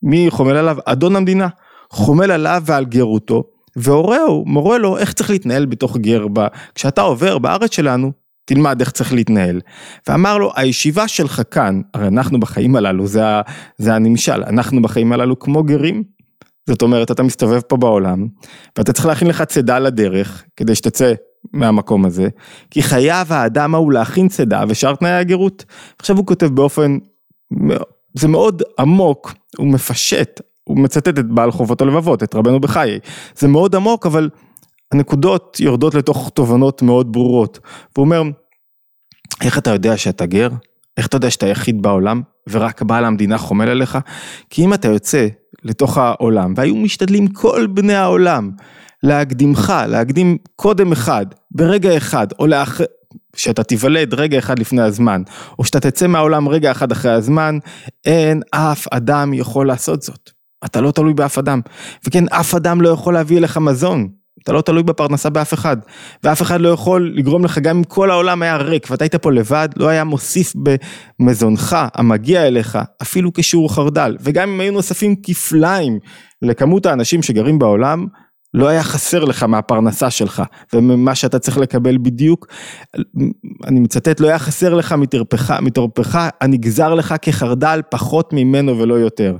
מי 0.02 0.26
חומל 0.30 0.56
עליו? 0.56 0.76
אדון 0.84 1.16
המדינה. 1.16 1.48
חומל 1.90 2.30
עליו 2.30 2.62
ועל 2.66 2.84
גרותו, 2.84 3.44
והורהו 3.76 4.44
מורה 4.46 4.78
לו 4.78 4.98
איך 4.98 5.12
צריך 5.12 5.30
להתנהל 5.30 5.66
בתוך 5.66 5.96
גר 5.96 6.28
בה, 6.28 6.46
כשאתה 6.74 7.00
עובר 7.00 7.38
בארץ 7.38 7.74
שלנו, 7.74 8.12
תלמד 8.44 8.80
איך 8.80 8.90
צריך 8.90 9.12
להתנהל. 9.12 9.60
ואמר 10.08 10.38
לו, 10.38 10.52
הישיבה 10.56 11.08
שלך 11.08 11.42
כאן, 11.50 11.80
הרי 11.94 12.06
אנחנו 12.06 12.40
בחיים 12.40 12.76
הללו, 12.76 13.06
זה, 13.06 13.22
זה 13.78 13.94
הנמשל, 13.94 14.42
אנחנו 14.44 14.82
בחיים 14.82 15.12
הללו 15.12 15.38
כמו 15.38 15.62
גרים. 15.62 16.02
זאת 16.66 16.82
אומרת, 16.82 17.10
אתה 17.10 17.22
מסתובב 17.22 17.60
פה 17.60 17.76
בעולם, 17.76 18.26
ואתה 18.78 18.92
צריך 18.92 19.06
להכין 19.06 19.28
לך 19.28 19.42
צידה 19.42 19.78
לדרך, 19.78 20.44
כדי 20.56 20.74
שתצא 20.74 21.12
מהמקום 21.52 22.04
הזה, 22.04 22.28
כי 22.70 22.82
חייב 22.82 23.32
האדם 23.32 23.74
ההוא 23.74 23.92
להכין 23.92 24.28
צידה 24.28 24.64
ושאר 24.68 24.94
תנאי 24.94 25.10
הגרות. 25.10 25.64
עכשיו 25.98 26.16
הוא 26.16 26.26
כותב 26.26 26.46
באופן, 26.46 26.98
זה 28.14 28.28
מאוד 28.28 28.62
עמוק, 28.78 29.34
הוא 29.58 29.66
מפשט 29.66 30.40
הוא 30.64 30.78
מצטט 30.78 31.08
את 31.08 31.26
בעל 31.26 31.50
חובות 31.50 31.80
הלבבות, 31.80 32.22
את 32.22 32.34
רבנו 32.34 32.60
בחיי. 32.60 32.98
זה 33.36 33.48
מאוד 33.48 33.76
עמוק, 33.76 34.06
אבל 34.06 34.30
הנקודות 34.92 35.60
יורדות 35.60 35.94
לתוך 35.94 36.30
תובנות 36.34 36.82
מאוד 36.82 37.12
ברורות. 37.12 37.58
והוא 37.96 38.04
אומר, 38.04 38.22
איך 39.40 39.58
אתה 39.58 39.70
יודע 39.70 39.96
שאתה 39.96 40.26
גר? 40.26 40.48
איך 40.96 41.06
אתה 41.06 41.16
יודע 41.16 41.30
שאתה 41.30 41.46
יחיד 41.46 41.82
בעולם, 41.82 42.22
ורק 42.50 42.82
בעל 42.82 43.04
המדינה 43.04 43.38
חומל 43.38 43.68
עליך? 43.68 43.98
כי 44.50 44.64
אם 44.64 44.74
אתה 44.74 44.88
יוצא 44.88 45.26
לתוך 45.62 45.98
העולם, 45.98 46.54
והיו 46.56 46.76
משתדלים 46.76 47.26
כל 47.26 47.66
בני 47.66 47.94
העולם 47.94 48.50
להקדימך, 49.02 49.72
להקדים 49.88 50.38
קודם 50.56 50.92
אחד, 50.92 51.26
ברגע 51.50 51.96
אחד, 51.96 52.26
או 52.38 52.46
לאח... 52.46 52.80
שאתה 53.36 53.62
תיוולד 53.62 54.14
רגע 54.14 54.38
אחד 54.38 54.58
לפני 54.58 54.82
הזמן, 54.82 55.22
או 55.58 55.64
שאתה 55.64 55.80
תצא 55.80 56.06
מהעולם 56.06 56.48
רגע 56.48 56.70
אחד 56.70 56.92
אחרי 56.92 57.12
הזמן, 57.12 57.58
אין 58.04 58.42
אף 58.50 58.86
אדם 58.90 59.34
יכול 59.34 59.66
לעשות 59.66 60.02
זאת. 60.02 60.30
אתה 60.64 60.80
לא 60.80 60.90
תלוי 60.90 61.14
באף 61.14 61.38
אדם, 61.38 61.60
וכן 62.06 62.24
אף 62.28 62.54
אדם 62.54 62.80
לא 62.80 62.88
יכול 62.88 63.14
להביא 63.14 63.38
אליך 63.38 63.56
מזון, 63.58 64.08
אתה 64.42 64.52
לא 64.52 64.60
תלוי 64.60 64.82
בפרנסה 64.82 65.30
באף 65.30 65.54
אחד, 65.54 65.76
ואף 66.24 66.42
אחד 66.42 66.60
לא 66.60 66.68
יכול 66.68 67.12
לגרום 67.14 67.44
לך, 67.44 67.58
גם 67.58 67.76
אם 67.76 67.84
כל 67.84 68.10
העולם 68.10 68.42
היה 68.42 68.56
ריק 68.56 68.86
ואתה 68.90 69.04
היית 69.04 69.14
פה 69.14 69.32
לבד, 69.32 69.68
לא 69.76 69.88
היה 69.88 70.04
מוסיף 70.04 70.52
במזונך 71.20 71.76
המגיע 71.94 72.46
אליך 72.46 72.78
אפילו 73.02 73.32
כשיעור 73.32 73.74
חרדל, 73.74 74.16
וגם 74.20 74.48
אם 74.48 74.60
היו 74.60 74.72
נוספים 74.72 75.16
כפליים 75.22 75.98
לכמות 76.42 76.86
האנשים 76.86 77.22
שגרים 77.22 77.58
בעולם, 77.58 78.06
לא 78.54 78.68
היה 78.68 78.82
חסר 78.82 79.24
לך 79.24 79.42
מהפרנסה 79.42 80.10
שלך 80.10 80.42
וממה 80.72 81.14
שאתה 81.14 81.38
צריך 81.38 81.58
לקבל 81.58 81.98
בדיוק, 81.98 82.46
אני 83.66 83.80
מצטט, 83.80 84.20
לא 84.20 84.28
היה 84.28 84.38
חסר 84.38 84.74
לך 84.74 84.92
מתרפך, 84.92 85.50
מתרפך 85.50 86.28
הנגזר 86.40 86.94
לך 86.94 87.14
כחרדל 87.22 87.80
פחות 87.90 88.32
ממנו 88.32 88.78
ולא 88.78 88.94
יותר. 88.94 89.36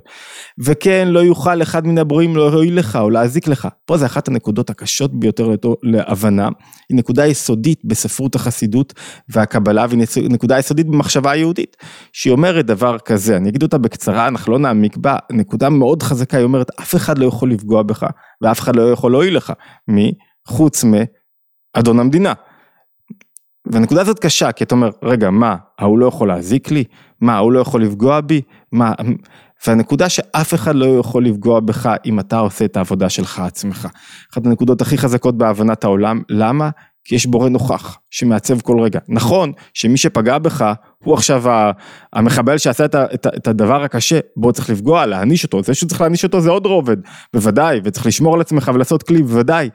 וכן, 0.64 1.08
לא 1.08 1.20
יוכל 1.20 1.62
אחד 1.62 1.86
מן 1.86 1.98
הברואים 1.98 2.36
להועיל 2.36 2.78
לך 2.78 2.96
או 2.96 3.10
להזיק 3.10 3.48
לך. 3.48 3.68
פה 3.84 3.96
זה 3.96 4.06
אחת 4.06 4.28
הנקודות 4.28 4.70
הקשות 4.70 5.20
ביותר 5.20 5.48
להבנה, 5.82 6.48
היא 6.88 6.98
נקודה 6.98 7.26
יסודית 7.26 7.80
בספרות 7.84 8.34
החסידות 8.34 8.94
והקבלה, 9.28 9.86
והיא 9.88 10.04
נקודה 10.30 10.58
יסודית 10.58 10.86
במחשבה 10.86 11.30
היהודית, 11.30 11.76
שהיא 12.12 12.32
אומרת 12.32 12.66
דבר 12.66 12.98
כזה, 12.98 13.36
אני 13.36 13.48
אגיד 13.48 13.62
אותה 13.62 13.78
בקצרה, 13.78 14.28
אנחנו 14.28 14.52
לא 14.52 14.58
נעמיק 14.58 14.96
בה, 14.96 15.16
נקודה 15.32 15.68
מאוד 15.68 16.02
חזקה, 16.02 16.36
היא 16.36 16.44
אומרת, 16.44 16.70
אף 16.80 16.94
אחד 16.94 17.18
לא 17.18 17.26
יכול 17.26 17.50
לפגוע 17.50 17.82
בך, 17.82 18.06
ואף 18.42 18.60
אחד 18.60 18.76
לא 18.76 18.92
יכול 18.92 19.12
להועיל 19.12 19.36
לך, 19.36 19.52
מי? 19.88 20.12
חוץ 20.48 20.84
מאדון 20.84 22.00
המדינה. 22.00 22.32
והנקודה 23.66 24.00
הזאת 24.00 24.18
קשה, 24.18 24.52
כי 24.52 24.64
אתה 24.64 24.74
אומר, 24.74 24.90
רגע, 25.02 25.30
מה, 25.30 25.56
ההוא 25.78 25.98
לא 25.98 26.06
יכול 26.06 26.28
להזיק 26.28 26.70
לי? 26.70 26.84
מה, 27.20 27.36
ההוא 27.36 27.52
לא 27.52 27.60
יכול 27.60 27.82
לפגוע 27.82 28.20
בי? 28.20 28.40
מה, 28.72 28.92
והנקודה 29.66 30.08
שאף 30.08 30.54
אחד 30.54 30.74
לא 30.74 30.98
יכול 31.00 31.24
לפגוע 31.24 31.60
בך 31.60 31.90
אם 32.06 32.20
אתה 32.20 32.38
עושה 32.38 32.64
את 32.64 32.76
העבודה 32.76 33.08
שלך 33.08 33.38
עצמך. 33.38 33.88
אחת 34.32 34.46
הנקודות 34.46 34.80
הכי 34.80 34.98
חזקות 34.98 35.38
בהבנת 35.38 35.84
העולם, 35.84 36.22
למה? 36.28 36.70
כי 37.04 37.14
יש 37.14 37.26
בורא 37.26 37.48
נוכח 37.48 37.98
שמעצב 38.10 38.60
כל 38.60 38.80
רגע. 38.80 39.00
נכון 39.08 39.52
שמי 39.74 39.96
שפגע 39.96 40.38
בך 40.38 40.72
הוא 41.04 41.14
עכשיו 41.14 41.42
המחבל 42.12 42.58
שעשה 42.58 42.84
את, 42.84 42.94
את, 42.94 43.26
את 43.26 43.48
הדבר 43.48 43.82
הקשה, 43.82 44.18
בו 44.36 44.52
צריך 44.52 44.70
לפגוע, 44.70 45.06
להעניש 45.06 45.44
אותו, 45.44 45.62
זה 45.62 45.74
שצריך 45.74 46.00
להעניש 46.00 46.24
אותו 46.24 46.40
זה 46.40 46.50
עוד 46.50 46.66
רובד, 46.66 46.96
בוודאי, 47.34 47.80
וצריך 47.84 48.06
לשמור 48.06 48.34
על 48.34 48.40
עצמך 48.40 48.70
ולעשות 48.74 49.02
כלי, 49.02 49.22
בוודאי, 49.22 49.70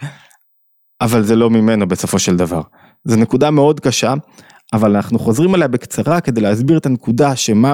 אבל 1.02 1.24
זה 1.24 1.36
לא 1.36 1.50
ממנו 1.50 1.88
בסופו 1.88 2.20
של 2.20 2.36
דבר. 2.36 2.62
זו 3.04 3.16
נקודה 3.16 3.52
מאוד 3.52 3.80
קשה, 3.80 4.14
אבל 4.74 4.96
אנחנו 4.96 5.20
חוזרים 5.20 5.54
עליה 5.54 5.68
בקצרה 5.68 6.22
כדי 6.22 6.42
להסביר 6.42 6.78
את 6.78 6.86
הנקודה 6.86 7.36
שמה 7.36 7.74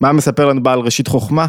מה 0.00 0.12
מספר 0.12 0.46
לנו 0.46 0.62
בעל 0.62 0.78
ראשית 0.78 1.08
חוכמה. 1.08 1.46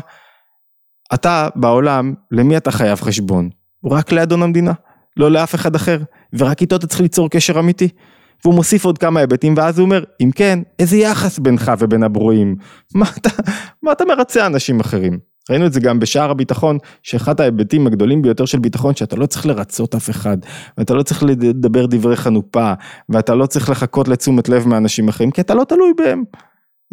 אתה 1.14 1.50
בעולם, 1.56 2.14
למי 2.32 2.58
אתה 2.58 2.72
חייב 2.72 3.02
חשבון? 3.02 3.50
רק 3.86 4.12
לאדון 4.12 4.44
המדינה, 4.44 4.72
לא 5.18 5.32
לאף 5.32 5.56
אחד 5.56 5.76
אחר, 5.76 5.98
ורק 6.34 6.62
איתו 6.62 6.76
אתה 6.76 6.88
צריך 6.88 7.02
ליצור 7.02 7.30
קשר 7.30 7.60
אמיתי. 7.60 7.88
והוא 8.46 8.56
מוסיף 8.56 8.86
עוד 8.86 8.98
כמה 8.98 9.20
היבטים 9.20 9.54
ואז 9.58 9.80
הוא 9.80 9.86
אומר, 9.86 10.04
אם 10.22 10.32
כן, 10.36 10.60
איזה 10.80 10.98
יחס 10.98 11.40
בינך 11.40 11.72
ובין 11.80 12.04
הברואים? 12.04 12.56
מה 12.96 13.06
אתה, 13.18 13.30
מה 13.84 13.92
אתה 13.92 14.06
מרצה 14.06 14.46
אנשים 14.46 14.80
אחרים? 14.80 15.20
ראינו 15.50 15.66
את 15.66 15.74
זה 15.74 15.80
גם 15.80 16.00
בשער 16.00 16.32
הביטחון, 16.32 16.78
שאחד 17.04 17.42
ההיבטים 17.42 17.88
הגדולים 17.88 18.22
ביותר 18.22 18.46
של 18.46 18.60
ביטחון, 18.60 18.96
שאתה 18.96 19.16
לא 19.16 19.26
צריך 19.26 19.46
לרצות 19.46 19.96
אף 19.96 20.10
אחד, 20.10 20.38
ואתה 20.78 20.94
לא 20.94 21.04
צריך 21.04 21.24
לדבר 21.24 21.86
דברי 21.86 22.16
חנופה, 22.16 22.74
ואתה 23.10 23.36
לא 23.36 23.46
צריך 23.46 23.70
לחכות 23.70 24.08
לתשומת 24.08 24.50
לב 24.50 24.68
מאנשים 24.68 25.08
אחרים, 25.08 25.32
כי 25.32 25.42
אתה 25.42 25.54
לא 25.54 25.64
תלוי 25.64 25.94
בהם. 25.98 26.24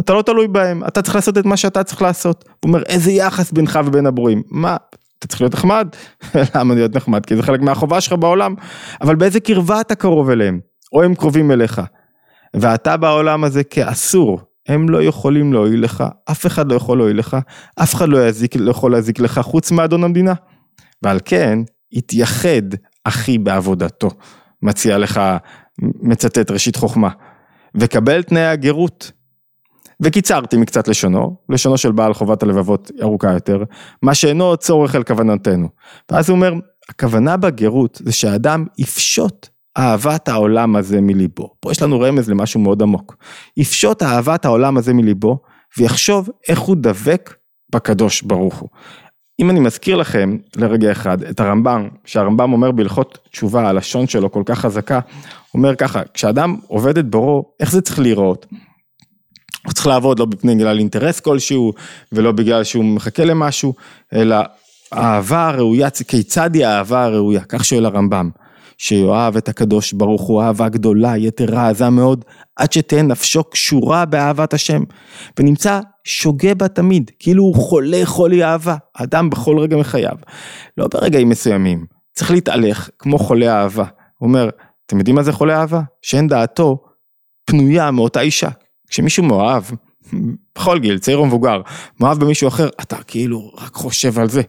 אתה 0.01 0.15
לא 0.15 0.23
תלוי 0.23 0.49
בהם, 0.49 0.85
אתה 0.85 1.03
צריך 1.03 1.15
לעשות 1.15 1.39
את 1.39 1.45
מה 1.45 1.57
שאתה 1.57 1.85
צריך 1.85 2.03
לעשות. 2.03 2.45
הוא 2.49 2.69
אומר, 2.69 2.83
איזה 2.83 3.13
יחס 3.13 3.53
בינך 3.53 3.79
ובין 3.85 4.07
הברואים? 4.07 4.43
מה, 4.51 4.77
אתה 5.27 5.33
צריך 5.33 5.41
להיות 5.41 5.55
נחמד? 5.55 5.89
למה 6.55 6.75
להיות 6.75 6.97
נחמד? 6.97 7.27
כי 7.27 7.37
זה 7.37 7.43
חלק 7.43 7.61
מהחובה 7.61 8.01
שלך 8.01 8.13
בעולם. 8.13 8.55
אבל 9.01 9.15
באיזה 9.15 9.41
קרבה 9.41 9.81
אתה 9.81 9.95
קרוב 9.95 10.31
אליהם? 10.31 10.61
או 10.93 11.03
הם 11.03 11.15
קרובים 11.15 11.51
אליך. 11.51 11.83
ואתה 12.55 12.97
בעולם 12.97 13.45
הזה 13.45 13.65
כאסור, 13.65 14.41
הם 14.69 14.89
לא 14.89 15.03
יכולים 15.03 15.53
להועיל 15.53 15.85
לך, 15.85 16.05
אף 16.31 16.47
אחד 16.47 16.71
לא 16.73 16.77
יכול 16.77 16.99
להועיל 16.99 17.19
לך, 17.19 17.37
אף 17.83 17.95
אחד 17.95 18.09
לא, 18.09 18.29
יזיק, 18.29 18.57
לא 18.57 18.71
יכול 18.71 18.93
להזיק 18.93 19.21
לך 19.21 19.39
חוץ 19.39 19.71
מאדון 19.71 20.05
המדינה. 20.05 20.35
ועל 21.03 21.19
כן, 21.25 21.59
התייחד 21.93 22.63
אחי 23.05 23.39
בעבודתו, 23.39 24.09
מציע 24.63 24.99
לך, 24.99 25.21
מצטט 25.79 26.51
ראשית 26.51 26.77
חוכמה, 26.77 27.09
וקבל 27.75 28.23
תנאי 28.23 28.47
הגרות. 28.47 29.13
וקיצרתי 30.01 30.57
מקצת 30.57 30.89
לשונו, 30.89 31.37
לשונו 31.49 31.79
של 31.79 31.93
בעל 31.93 32.15
חובת 32.15 32.43
הלבבות 32.43 32.91
ארוכה 33.03 33.33
יותר, 33.33 33.63
מה 34.03 34.15
שאינו 34.15 34.57
צורך 34.57 34.95
על 34.95 35.03
כוונתנו. 35.03 35.69
ואז 36.11 36.29
הוא 36.29 36.37
אומר, 36.37 36.53
הכוונה 36.89 37.37
בגרות 37.37 38.01
זה 38.05 38.13
שהאדם 38.13 38.65
יפשוט 38.79 39.49
אהבת 39.79 40.29
העולם 40.29 40.77
הזה 40.77 41.01
מליבו. 41.01 41.55
פה 41.61 41.73
יש 41.73 41.83
לנו 41.83 42.01
רמז 42.01 42.31
למשהו 42.31 42.61
מאוד 42.61 42.83
עמוק. 42.83 43.17
יפשוט 43.57 44.03
אהבת 44.03 44.45
העולם 44.45 44.77
הזה 44.77 44.95
מליבו, 44.95 45.39
ויחשוב 45.79 46.31
איך 46.49 46.59
הוא 46.59 46.77
דבק 46.81 47.35
בקדוש 47.73 48.23
ברוך 48.23 48.55
הוא. 48.55 48.69
אם 49.41 49.51
אני 49.51 49.61
מזכיר 49.61 49.97
לכם 49.97 50.37
לרגע 50.57 50.93
אחד 50.93 51.23
את 51.23 51.41
הרמב"ם, 51.41 51.89
שהרמב"ם 52.05 52.53
אומר 52.53 52.71
בהלכות 52.71 53.19
תשובה, 53.31 53.69
הלשון 53.69 54.07
שלו 54.07 54.33
כל 54.33 54.43
כך 54.47 54.59
חזקה, 54.59 55.01
אומר 55.55 55.75
ככה, 55.75 56.03
כשאדם 56.15 56.57
עובד 56.67 56.99
את 56.99 57.11
בורו, 57.11 57.53
איך 57.61 57.73
זה 57.73 57.81
צריך 57.81 57.99
להיראות? 57.99 58.47
הוא 59.67 59.73
צריך 59.73 59.87
לעבוד 59.87 60.19
לא 60.19 60.27
בגלל 60.27 60.79
אינטרס 60.79 61.21
כלשהו, 61.21 61.73
ולא 62.13 62.33
בגלל 62.33 62.65
שהוא 62.65 62.85
מחכה 62.85 63.25
למשהו, 63.25 63.75
אלא 64.13 64.37
אהבה 64.95 65.49
הראויה, 65.49 65.89
כיצד 66.09 66.55
היא 66.55 66.67
האהבה 66.67 67.05
הראויה? 67.05 67.41
כך 67.49 67.65
שואל 67.65 67.87
הרמב"ם. 67.87 68.31
שיאהב 68.79 69.37
את 69.37 69.49
הקדוש 69.49 69.93
ברוך 69.93 70.23
הוא 70.23 70.43
אהבה 70.43 70.69
גדולה, 70.69 71.17
יתרה, 71.17 71.69
עזה 71.69 71.91
מאוד, 71.91 72.25
עד 72.57 72.73
שתהא 72.73 73.03
נפשו 73.03 73.45
קשורה 73.45 74.05
באהבת 74.05 74.55
השם, 74.55 74.83
ונמצא 75.39 75.81
שוגה 76.05 76.55
בה 76.55 76.69
תמיד, 76.69 77.11
כאילו 77.19 77.43
הוא 77.43 77.55
חולה 77.55 78.01
חולי 78.05 78.45
אהבה, 78.45 78.77
אדם 78.95 79.31
בכל 79.31 79.59
רגע 79.59 79.77
מחייו, 79.77 80.17
לא 80.77 80.89
ברגעים 80.93 81.29
מסוימים, 81.29 81.87
צריך 82.15 82.31
להתהלך 82.31 82.91
כמו 82.99 83.19
חולה 83.19 83.63
אהבה, 83.63 83.85
הוא 84.19 84.29
אומר, 84.29 84.49
אתם 84.87 84.99
יודעים 84.99 85.17
מה 85.17 85.23
זה 85.23 85.33
חולה 85.33 85.61
אהבה? 85.61 85.81
שאין 86.03 86.29
דעתו 86.29 86.79
פנויה 87.45 87.91
מאותה 87.91 88.21
אישה, 88.21 88.49
כשמישהו 88.89 89.25
מאוהב, 89.25 89.65
בכל 90.55 90.79
גיל, 90.79 90.99
צעיר 90.99 91.19
או 91.19 91.27
מבוגר, 91.27 91.61
מאוהב 92.01 92.19
במישהו 92.19 92.49
אחר, 92.49 92.69
אתה 92.81 92.97
כאילו 93.03 93.53
רק 93.57 93.75
חושב 93.75 94.19
על 94.19 94.29
זה. 94.29 94.43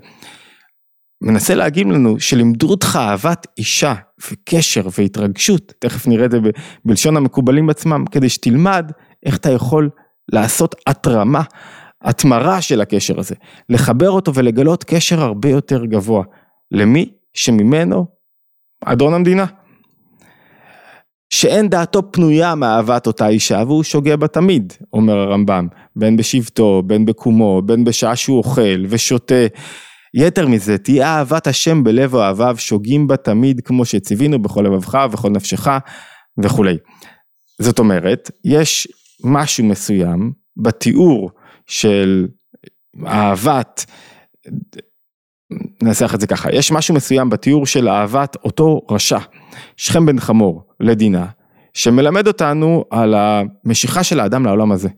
מנסה 1.22 1.56
להגיד 1.56 1.88
לנו 1.88 2.20
שלימדו 2.20 2.70
אותך 2.70 3.00
אהבת 3.02 3.48
אישה 3.58 3.94
וקשר 4.32 4.88
והתרגשות, 4.98 5.74
תכף 5.80 6.08
נראה 6.08 6.26
את 6.26 6.32
זה 6.32 6.38
בלשון 6.86 7.18
המקובלים 7.18 7.70
עצמם, 7.70 8.06
כדי 8.12 8.30
שתלמד 8.30 8.92
איך 9.26 9.38
אתה 9.38 9.52
יכול 9.52 9.90
לעשות 10.32 10.76
התרמה, 10.88 11.42
התמרה 12.02 12.62
של 12.62 12.82
הקשר 12.82 13.20
הזה, 13.20 13.36
לחבר 13.70 14.10
אותו 14.10 14.34
ולגלות 14.34 14.84
קשר 14.84 15.22
הרבה 15.22 15.50
יותר 15.50 15.86
גבוה. 15.86 16.24
למי 16.72 17.12
שממנו 17.34 18.06
אדון 18.86 19.14
המדינה. 19.14 19.46
שאין 21.30 21.70
דעתו 21.70 22.12
פנויה 22.12 22.56
מאהבת 22.56 23.08
אותה 23.08 23.28
אישה 23.28 23.64
והוא 23.68 23.84
שוגה 23.84 24.18
בה 24.18 24.28
תמיד, 24.28 24.74
אומר 24.94 25.18
הרמב"ם, 25.18 25.68
בין 25.96 26.18
בשבטו, 26.18 26.84
בין 26.86 27.06
בקומו, 27.06 27.62
בין 27.62 27.84
בשעה 27.84 28.16
שהוא 28.16 28.38
אוכל 28.38 28.86
ושותה. 28.90 29.48
יתר 30.14 30.48
מזה, 30.48 30.78
תהיה 30.78 31.08
אהבת 31.08 31.48
השם 31.48 31.84
בלב 31.84 32.14
אוהביו, 32.14 32.56
שוגים 32.58 33.08
בה 33.08 33.18
תמיד 33.18 33.62
כמו 33.66 33.86
שציווינו 33.86 34.42
בכל 34.42 34.62
לבבך 34.62 34.98
ובכל 35.06 35.30
נפשך 35.30 35.68
וכולי. 36.44 36.78
זאת 37.62 37.80
אומרת, 37.80 38.32
יש 38.46 38.88
משהו 39.24 39.64
מסוים 39.64 40.32
בתיאור 40.58 41.32
של 41.68 42.28
אהבת, 43.06 43.86
ננסח 45.82 46.16
את 46.16 46.22
זה 46.22 46.28
ככה, 46.28 46.52
יש 46.52 46.72
משהו 46.72 46.96
מסוים 46.96 47.30
בתיאור 47.30 47.66
של 47.66 47.90
אהבת 47.90 48.36
אותו 48.44 48.82
רשע, 48.92 49.20
שכם 49.78 50.06
בן 50.06 50.20
חמור, 50.20 50.64
לדינה, 50.80 51.26
שמלמד 51.74 52.28
אותנו 52.28 52.84
על 52.90 53.16
המשיכה 53.18 54.04
של 54.04 54.20
האדם 54.20 54.46
לעולם 54.46 54.72
הזה. 54.72 54.90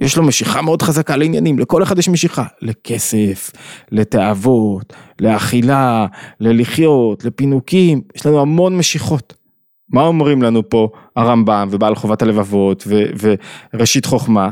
יש 0.00 0.16
לו 0.16 0.22
משיכה 0.22 0.62
מאוד 0.62 0.82
חזקה 0.82 1.16
לעניינים, 1.16 1.58
לכל 1.58 1.82
אחד 1.82 1.98
יש 1.98 2.08
משיכה, 2.08 2.44
לכסף, 2.62 3.50
לתאוות, 3.90 4.92
לאכילה, 5.20 6.06
ללחיות, 6.40 7.24
לפינוקים, 7.24 8.00
יש 8.16 8.26
לנו 8.26 8.40
המון 8.40 8.76
משיכות. 8.76 9.34
מה 9.92 10.02
אומרים 10.02 10.42
לנו 10.42 10.68
פה 10.68 10.88
הרמב"ם 11.16 11.68
ובעל 11.70 11.94
חובת 11.94 12.22
הלבבות 12.22 12.84
ו- 12.86 13.34
וראשית 13.74 14.06
חוכמה? 14.06 14.50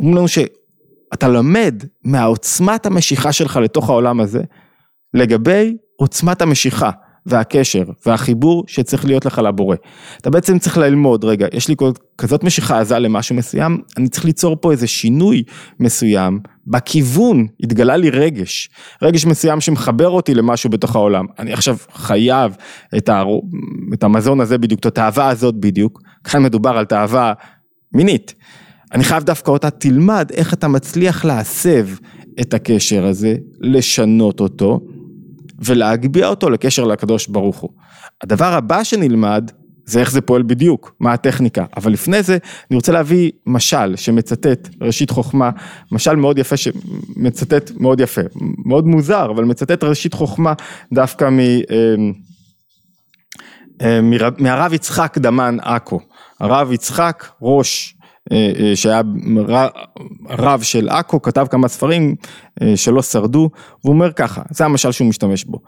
אומרים 0.00 0.16
לנו 0.16 0.28
שאתה 0.28 1.28
למד 1.28 1.82
מהעוצמת 2.04 2.86
המשיכה 2.86 3.32
שלך 3.32 3.56
לתוך 3.56 3.90
העולם 3.90 4.20
הזה, 4.20 4.42
לגבי 5.14 5.76
עוצמת 5.96 6.42
המשיכה. 6.42 6.90
והקשר 7.30 7.84
והחיבור 8.06 8.64
שצריך 8.66 9.04
להיות 9.04 9.26
לך 9.26 9.38
לבורא. 9.38 9.76
אתה 10.20 10.30
בעצם 10.30 10.58
צריך 10.58 10.78
ללמוד, 10.78 11.24
רגע, 11.24 11.46
יש 11.52 11.68
לי 11.68 11.74
כזאת 12.18 12.44
משיכה 12.44 12.80
עזה 12.80 12.98
למשהו 12.98 13.36
מסוים, 13.36 13.78
אני 13.96 14.08
צריך 14.08 14.24
ליצור 14.24 14.56
פה 14.60 14.72
איזה 14.72 14.86
שינוי 14.86 15.42
מסוים, 15.80 16.40
בכיוון 16.66 17.46
התגלה 17.62 17.96
לי 17.96 18.10
רגש, 18.10 18.70
רגש 19.02 19.26
מסוים 19.26 19.60
שמחבר 19.60 20.08
אותי 20.08 20.34
למשהו 20.34 20.70
בתוך 20.70 20.96
העולם. 20.96 21.26
אני 21.38 21.52
עכשיו 21.52 21.76
חייב 21.92 22.56
את, 22.96 23.08
ה... 23.08 23.22
את 23.94 24.02
המזון 24.02 24.40
הזה 24.40 24.58
בדיוק, 24.58 24.80
את 24.80 24.86
התאווה 24.86 25.28
הזאת 25.28 25.54
בדיוק, 25.54 26.02
כאן 26.24 26.42
מדובר 26.42 26.70
על 26.70 26.84
תאווה 26.84 27.32
מינית. 27.94 28.34
אני 28.92 29.04
חייב 29.04 29.22
דווקא 29.22 29.50
אותה, 29.50 29.70
תלמד 29.70 30.30
איך 30.34 30.54
אתה 30.54 30.68
מצליח 30.68 31.24
להסב 31.24 31.88
את 32.40 32.54
הקשר 32.54 33.06
הזה, 33.06 33.34
לשנות 33.60 34.40
אותו. 34.40 34.80
ולהגביה 35.60 36.28
אותו 36.28 36.50
לקשר 36.50 36.84
לקדוש 36.84 37.26
ברוך 37.26 37.58
הוא. 37.58 37.70
הדבר 38.22 38.52
הבא 38.52 38.84
שנלמד 38.84 39.50
זה 39.84 40.00
איך 40.00 40.10
זה 40.10 40.20
פועל 40.20 40.42
בדיוק, 40.42 40.94
מה 41.00 41.12
הטכניקה, 41.12 41.64
אבל 41.76 41.92
לפני 41.92 42.22
זה 42.22 42.38
אני 42.70 42.76
רוצה 42.76 42.92
להביא 42.92 43.30
משל 43.46 43.96
שמצטט 43.96 44.68
ראשית 44.80 45.10
חוכמה, 45.10 45.50
משל 45.92 46.16
מאוד 46.16 46.38
יפה 46.38 46.56
שמצטט 46.56 47.70
מאוד 47.80 48.00
יפה, 48.00 48.20
מאוד 48.64 48.86
מוזר, 48.86 49.30
אבל 49.30 49.44
מצטט 49.44 49.84
ראשית 49.84 50.14
חוכמה 50.14 50.52
דווקא 50.92 51.24
מ... 51.30 51.38
אמ, 51.40 52.12
אמ, 53.82 54.12
מהרב 54.38 54.72
יצחק 54.72 55.18
דמן 55.18 55.56
עכו, 55.62 56.00
הרב 56.40 56.72
יצחק 56.72 57.26
ראש 57.42 57.94
שהיה 58.74 59.00
רב 60.28 60.62
של 60.62 60.88
עכו, 60.88 61.22
כתב 61.22 61.46
כמה 61.50 61.68
ספרים 61.68 62.14
אה, 62.62 62.76
שלא 62.76 63.02
שרדו, 63.02 63.50
והוא 63.84 63.94
אומר 63.94 64.12
ככה, 64.12 64.42
זה 64.50 64.64
המשל 64.64 64.92
שהוא 64.92 65.08
משתמש 65.08 65.44
בו, 65.44 65.58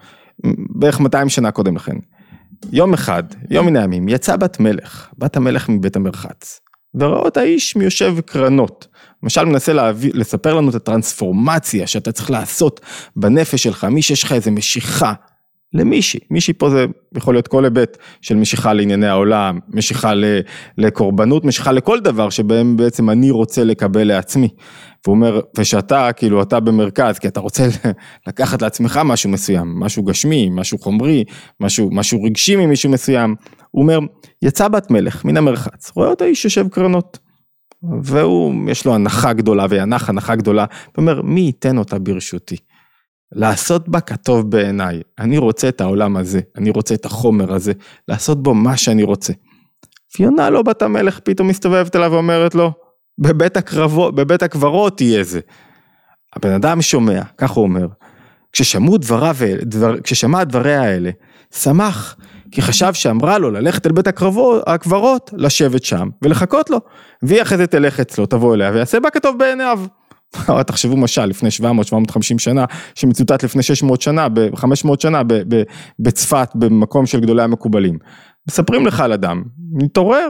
בערך 0.70 1.00
200 1.00 1.28
שנה 1.28 1.50
קודם 1.50 1.76
לכן. 1.76 1.96
יום 2.72 2.94
אחד, 2.94 3.22
יום 3.50 3.66
מן 3.66 3.76
הימים, 3.76 4.08
יצא 4.08 4.36
בת 4.36 4.60
מלך, 4.60 5.08
בת 5.18 5.36
המלך 5.36 5.68
מבית 5.68 5.96
המרחץ, 5.96 6.60
וראה 6.94 7.18
אותה 7.18 7.42
איש 7.42 7.76
מיושב 7.76 8.20
קרנות. 8.20 8.86
למשל 9.22 9.44
מנסה 9.44 9.72
להביא, 9.72 10.10
לספר 10.14 10.54
לנו 10.54 10.70
את 10.70 10.74
הטרנספורמציה 10.74 11.86
שאתה 11.86 12.12
צריך 12.12 12.30
לעשות 12.30 12.80
בנפש 13.16 13.62
שלך, 13.62 13.84
מי 13.84 14.02
שיש 14.02 14.22
לך 14.22 14.32
איזה 14.32 14.50
משיכה 14.50 15.12
למישהי, 15.74 16.20
מישהי 16.30 16.54
פה 16.54 16.70
זה 16.70 16.86
יכול 17.16 17.34
להיות 17.34 17.48
כל 17.48 17.64
היבט 17.64 17.98
של 18.20 18.36
משיכה 18.36 18.72
לענייני 18.72 19.06
העולם, 19.06 19.58
משיכה 19.68 20.12
לקורבנות, 20.78 21.44
משיכה 21.44 21.72
לכל 21.72 22.00
דבר 22.00 22.30
שבהם 22.30 22.76
בעצם 22.76 23.10
אני 23.10 23.30
רוצה 23.30 23.64
לקבל 23.64 24.04
לעצמי. 24.04 24.48
והוא 25.04 25.14
אומר, 25.14 25.40
ושאתה, 25.58 26.12
כאילו 26.12 26.42
אתה 26.42 26.60
במרכז, 26.60 27.18
כי 27.18 27.28
אתה 27.28 27.40
רוצה 27.40 27.68
לקחת 28.28 28.62
לעצמך 28.62 29.00
משהו 29.04 29.30
מסוים, 29.30 29.80
משהו 29.80 30.02
גשמי, 30.02 30.48
משהו 30.52 30.78
חומרי, 30.78 31.24
משהו, 31.60 31.88
משהו 31.92 32.22
רגשי 32.22 32.56
ממישהו 32.56 32.90
מסוים. 32.90 33.34
הוא 33.70 33.82
אומר, 33.82 33.98
יצא 34.42 34.68
בת 34.68 34.90
מלך 34.90 35.24
מן 35.24 35.36
המרחץ, 35.36 35.92
רואה 35.96 36.08
אותה 36.08 36.24
איש 36.24 36.44
יושב 36.44 36.68
קרנות. 36.68 37.18
והוא, 38.02 38.70
יש 38.70 38.86
לו 38.86 38.94
הנחה 38.94 39.32
גדולה 39.32 39.66
וינח 39.70 40.08
הנחה 40.08 40.36
גדולה, 40.36 40.64
ואומר, 40.94 41.22
מי 41.22 41.40
ייתן 41.40 41.78
אותה 41.78 41.98
ברשותי? 41.98 42.56
לעשות 43.32 43.88
בה 43.88 44.00
כטוב 44.00 44.50
בעיניי. 44.50 45.00
אני 45.18 45.38
רוצה 45.38 45.68
את 45.68 45.80
העולם 45.80 46.16
הזה, 46.16 46.40
אני 46.58 46.70
רוצה 46.70 46.94
את 46.94 47.04
החומר 47.04 47.52
הזה, 47.52 47.72
לעשות 48.08 48.42
בו 48.42 48.54
מה 48.54 48.76
שאני 48.76 49.02
רוצה. 49.02 49.32
ויונה 50.18 50.50
לא 50.50 50.62
בת 50.62 50.82
המלך 50.82 51.20
פתאום 51.24 51.48
מסתובבת 51.48 51.96
אליו 51.96 52.12
ואומרת 52.12 52.54
לו, 52.54 52.72
בבית, 53.18 53.56
הקרבות, 53.56 54.14
בבית 54.14 54.42
הקברות 54.42 54.96
תהיה 54.96 55.24
זה. 55.24 55.40
הבן 56.36 56.50
אדם 56.52 56.82
שומע, 56.82 57.22
כך 57.38 57.50
הוא 57.50 57.62
אומר, 57.62 57.86
כששמעו 58.52 58.98
דבריו, 58.98 59.36
דבר, 59.62 60.00
כששמע 60.00 60.44
דבריה 60.44 60.82
האלה, 60.82 61.10
שמח, 61.54 62.16
כי 62.50 62.62
חשב 62.62 62.94
שאמרה 62.94 63.38
לו 63.38 63.50
ללכת 63.50 63.86
אל 63.86 63.92
בית 63.92 64.06
הקרבות, 64.06 64.62
הקברות, 64.66 65.30
לשבת 65.36 65.84
שם 65.84 66.08
ולחכות 66.22 66.70
לו, 66.70 66.78
והיא 67.22 67.42
אחרי 67.42 67.58
זה 67.58 67.66
תלך 67.66 68.00
אצלו, 68.00 68.26
תבוא 68.26 68.54
אליה 68.54 68.70
ויעשה 68.74 69.00
בה 69.00 69.10
כטוב 69.10 69.38
בעיניו. 69.38 69.80
תחשבו 70.66 70.96
משל 70.96 71.24
לפני 71.24 71.48
700-750 71.60 72.38
שנה, 72.38 72.64
שמצוטט 72.94 73.44
לפני 73.44 73.62
600 73.62 74.02
שנה, 74.02 74.26
500 74.54 75.00
שנה 75.00 75.22
בצפת, 75.98 76.48
במקום 76.54 77.06
של 77.06 77.20
גדולי 77.20 77.42
המקובלים. 77.42 77.98
מספרים 78.48 78.86
לך 78.86 79.00
על 79.00 79.12
אדם, 79.12 79.42
מתעורר, 79.72 80.28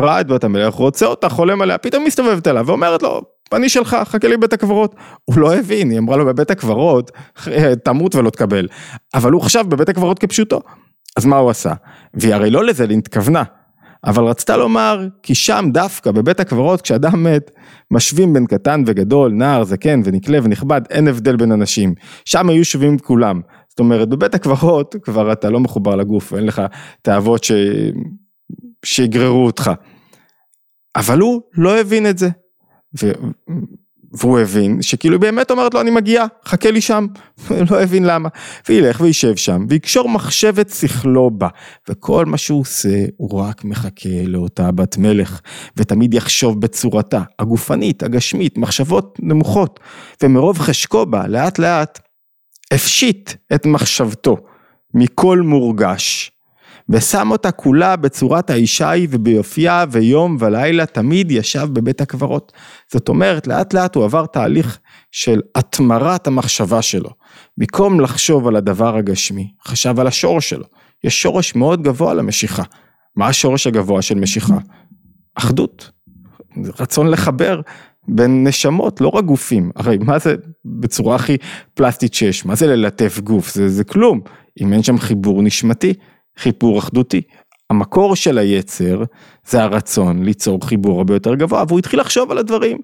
ראה 0.00 0.20
את 0.20 0.26
בת 0.26 0.44
המלך, 0.44 0.74
רוצה 0.74 1.06
אותה, 1.06 1.28
חולם 1.28 1.62
עליה, 1.62 1.78
פתאום 1.78 2.04
מסתובבת 2.04 2.46
אליו 2.46 2.66
ואומרת 2.66 3.02
לו, 3.02 3.20
אני 3.52 3.68
שלך, 3.68 3.96
חכה 4.04 4.28
לי 4.28 4.36
בבית 4.36 4.52
הקברות. 4.52 4.94
הוא 5.24 5.38
לא 5.38 5.54
הבין, 5.54 5.90
היא 5.90 5.98
אמרה 5.98 6.16
לו 6.16 6.26
בבית 6.26 6.50
הקברות, 6.50 7.10
תמות 7.84 8.14
ולא 8.14 8.30
תקבל. 8.30 8.68
אבל 9.14 9.32
הוא 9.32 9.42
חשב 9.42 9.64
בבית 9.68 9.88
הקברות 9.88 10.18
כפשוטו. 10.18 10.60
אז 11.16 11.24
מה 11.24 11.36
הוא 11.36 11.50
עשה? 11.50 11.72
והיא 12.14 12.34
הרי 12.34 12.50
לא 12.50 12.64
לזה 12.64 12.86
התכוונה. 12.98 13.42
אבל 14.04 14.24
רצתה 14.24 14.56
לומר, 14.56 15.06
כי 15.22 15.34
שם 15.34 15.64
דווקא 15.72 16.10
בבית 16.10 16.40
הקברות 16.40 16.80
כשאדם 16.80 17.24
מת, 17.24 17.50
משווים 17.90 18.32
בין 18.32 18.46
קטן 18.46 18.82
וגדול, 18.86 19.32
נער, 19.32 19.64
זקן 19.64 20.00
ונקלה 20.04 20.38
ונכבד, 20.42 20.80
אין 20.90 21.08
הבדל 21.08 21.36
בין 21.36 21.52
אנשים. 21.52 21.94
שם 22.24 22.48
היו 22.48 22.64
שווים 22.64 22.98
כולם. 22.98 23.40
זאת 23.68 23.80
אומרת, 23.80 24.08
בבית 24.08 24.34
הקברות 24.34 24.96
כבר 25.02 25.32
אתה 25.32 25.50
לא 25.50 25.60
מחובר 25.60 25.96
לגוף, 25.96 26.34
אין 26.34 26.46
לך 26.46 26.62
תאוות 27.02 27.44
ש... 27.44 27.52
שיגררו 28.84 29.46
אותך. 29.46 29.70
אבל 30.96 31.20
הוא 31.20 31.40
לא 31.54 31.80
הבין 31.80 32.06
את 32.06 32.18
זה. 32.18 32.28
ו... 33.02 33.12
והוא 34.12 34.38
הבין 34.38 34.82
שכאילו 34.82 35.20
באמת 35.20 35.50
אומרת 35.50 35.74
לו 35.74 35.80
אני 35.80 35.90
מגיע, 35.90 36.24
חכה 36.44 36.70
לי 36.70 36.80
שם, 36.80 37.06
לא 37.70 37.82
הבין 37.82 38.04
למה, 38.04 38.28
וילך 38.68 39.00
וישב 39.00 39.36
שם 39.36 39.66
ויקשור 39.68 40.08
מחשבת 40.08 40.70
שכלו 40.70 41.30
בה, 41.30 41.48
וכל 41.88 42.26
מה 42.26 42.38
שהוא 42.38 42.60
עושה 42.60 43.04
הוא 43.16 43.40
רק 43.40 43.64
מחכה 43.64 44.22
לאותה 44.26 44.70
בת 44.70 44.96
מלך, 44.96 45.40
ותמיד 45.76 46.14
יחשוב 46.14 46.60
בצורתה, 46.60 47.22
הגופנית, 47.38 48.02
הגשמית, 48.02 48.58
מחשבות 48.58 49.18
נמוכות, 49.22 49.80
ומרוב 50.22 50.58
חשקו 50.58 51.06
בה 51.06 51.26
לאט 51.26 51.58
לאט 51.58 51.98
הפשיט 52.72 53.32
את 53.54 53.66
מחשבתו 53.66 54.36
מכל 54.94 55.40
מורגש, 55.40 56.31
ושם 56.88 57.30
אותה 57.30 57.50
כולה 57.50 57.96
בצורת 57.96 58.50
האישה 58.50 58.90
היא 58.90 59.08
וביופייה 59.10 59.84
ויום 59.90 60.36
ולילה 60.40 60.86
תמיד 60.86 61.30
ישב 61.30 61.68
בבית 61.72 62.00
הקברות. 62.00 62.52
זאת 62.92 63.08
אומרת 63.08 63.46
לאט 63.46 63.74
לאט 63.74 63.94
הוא 63.94 64.04
עבר 64.04 64.26
תהליך 64.26 64.78
של 65.10 65.40
התמרת 65.54 66.26
המחשבה 66.26 66.82
שלו. 66.82 67.10
במקום 67.58 68.00
לחשוב 68.00 68.48
על 68.48 68.56
הדבר 68.56 68.96
הגשמי, 68.96 69.52
חשב 69.66 70.00
על 70.00 70.06
השורש 70.06 70.50
שלו. 70.50 70.64
יש 71.04 71.22
שורש 71.22 71.54
מאוד 71.54 71.82
גבוה 71.82 72.14
למשיכה. 72.14 72.62
מה 73.16 73.26
השורש 73.26 73.66
הגבוה 73.66 74.02
של 74.02 74.14
משיכה? 74.14 74.56
אחדות. 75.34 75.90
רצון 76.80 77.08
לחבר 77.08 77.60
בין 78.08 78.46
נשמות, 78.46 79.00
לא 79.00 79.08
רק 79.08 79.24
גופים. 79.24 79.70
הרי 79.76 79.98
מה 79.98 80.18
זה 80.18 80.34
בצורה 80.64 81.16
הכי 81.16 81.36
פלסטית 81.74 82.14
שיש? 82.14 82.46
מה 82.46 82.54
זה 82.54 82.66
ללטף 82.66 83.20
גוף? 83.20 83.54
זה, 83.54 83.68
זה 83.68 83.84
כלום. 83.84 84.20
אם 84.60 84.72
אין 84.72 84.82
שם 84.82 84.98
חיבור 84.98 85.42
נשמתי. 85.42 85.94
חיבור 86.38 86.78
אחדותי. 86.78 87.22
המקור 87.72 88.16
של 88.16 88.38
היצר 88.38 89.02
זה 89.46 89.62
הרצון 89.62 90.22
ליצור 90.22 90.66
חיבור 90.66 90.98
הרבה 90.98 91.14
יותר 91.14 91.34
גבוה 91.34 91.64
והוא 91.68 91.78
התחיל 91.78 92.00
לחשוב 92.00 92.30
על 92.30 92.38
הדברים. 92.38 92.78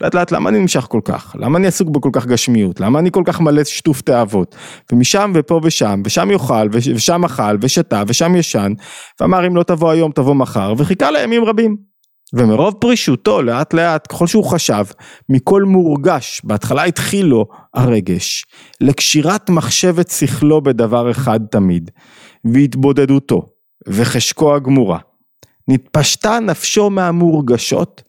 לאט 0.00 0.14
לאט 0.14 0.32
למה 0.32 0.50
אני 0.50 0.58
נמשך 0.58 0.86
כל 0.88 1.00
כך? 1.04 1.36
למה 1.38 1.58
אני 1.58 1.66
עסוק 1.66 1.88
בכל 1.88 2.10
כך 2.12 2.26
גשמיות? 2.26 2.80
למה 2.80 2.98
אני 2.98 3.10
כל 3.10 3.22
כך 3.26 3.40
מלא 3.40 3.64
שטוף 3.64 4.00
תאוות? 4.00 4.56
ומשם 4.92 5.32
ופה 5.34 5.60
ושם 5.64 6.02
ושם 6.04 6.30
יאכל 6.30 6.68
ושם 6.72 7.24
אכל 7.24 7.56
ושתה 7.60 8.02
ושם 8.06 8.36
ישן 8.36 8.72
ואמר 9.20 9.46
אם 9.46 9.56
לא 9.56 9.62
תבוא 9.62 9.90
היום 9.90 10.12
תבוא 10.12 10.34
מחר 10.34 10.74
וחיכה 10.76 11.10
לימים 11.10 11.44
רבים. 11.44 11.92
ומרוב 12.34 12.74
פרישותו 12.80 13.42
לאט 13.42 13.74
לאט 13.74 14.06
ככל 14.12 14.26
שהוא 14.26 14.44
חשב 14.44 14.84
מכל 15.28 15.62
מורגש 15.62 16.40
בהתחלה 16.44 16.84
התחיל 16.84 17.26
לו 17.26 17.46
הרגש 17.74 18.44
לקשירת 18.80 19.50
מחשבת 19.50 20.10
שכלו 20.10 20.62
בדבר 20.62 21.10
אחד 21.10 21.40
תמיד 21.50 21.90
והתבודדותו 22.44 23.48
וחשקו 23.88 24.54
הגמורה. 24.54 24.98
נתפשטה 25.68 26.38
נפשו 26.40 26.90
מהמורגשות 26.90 28.02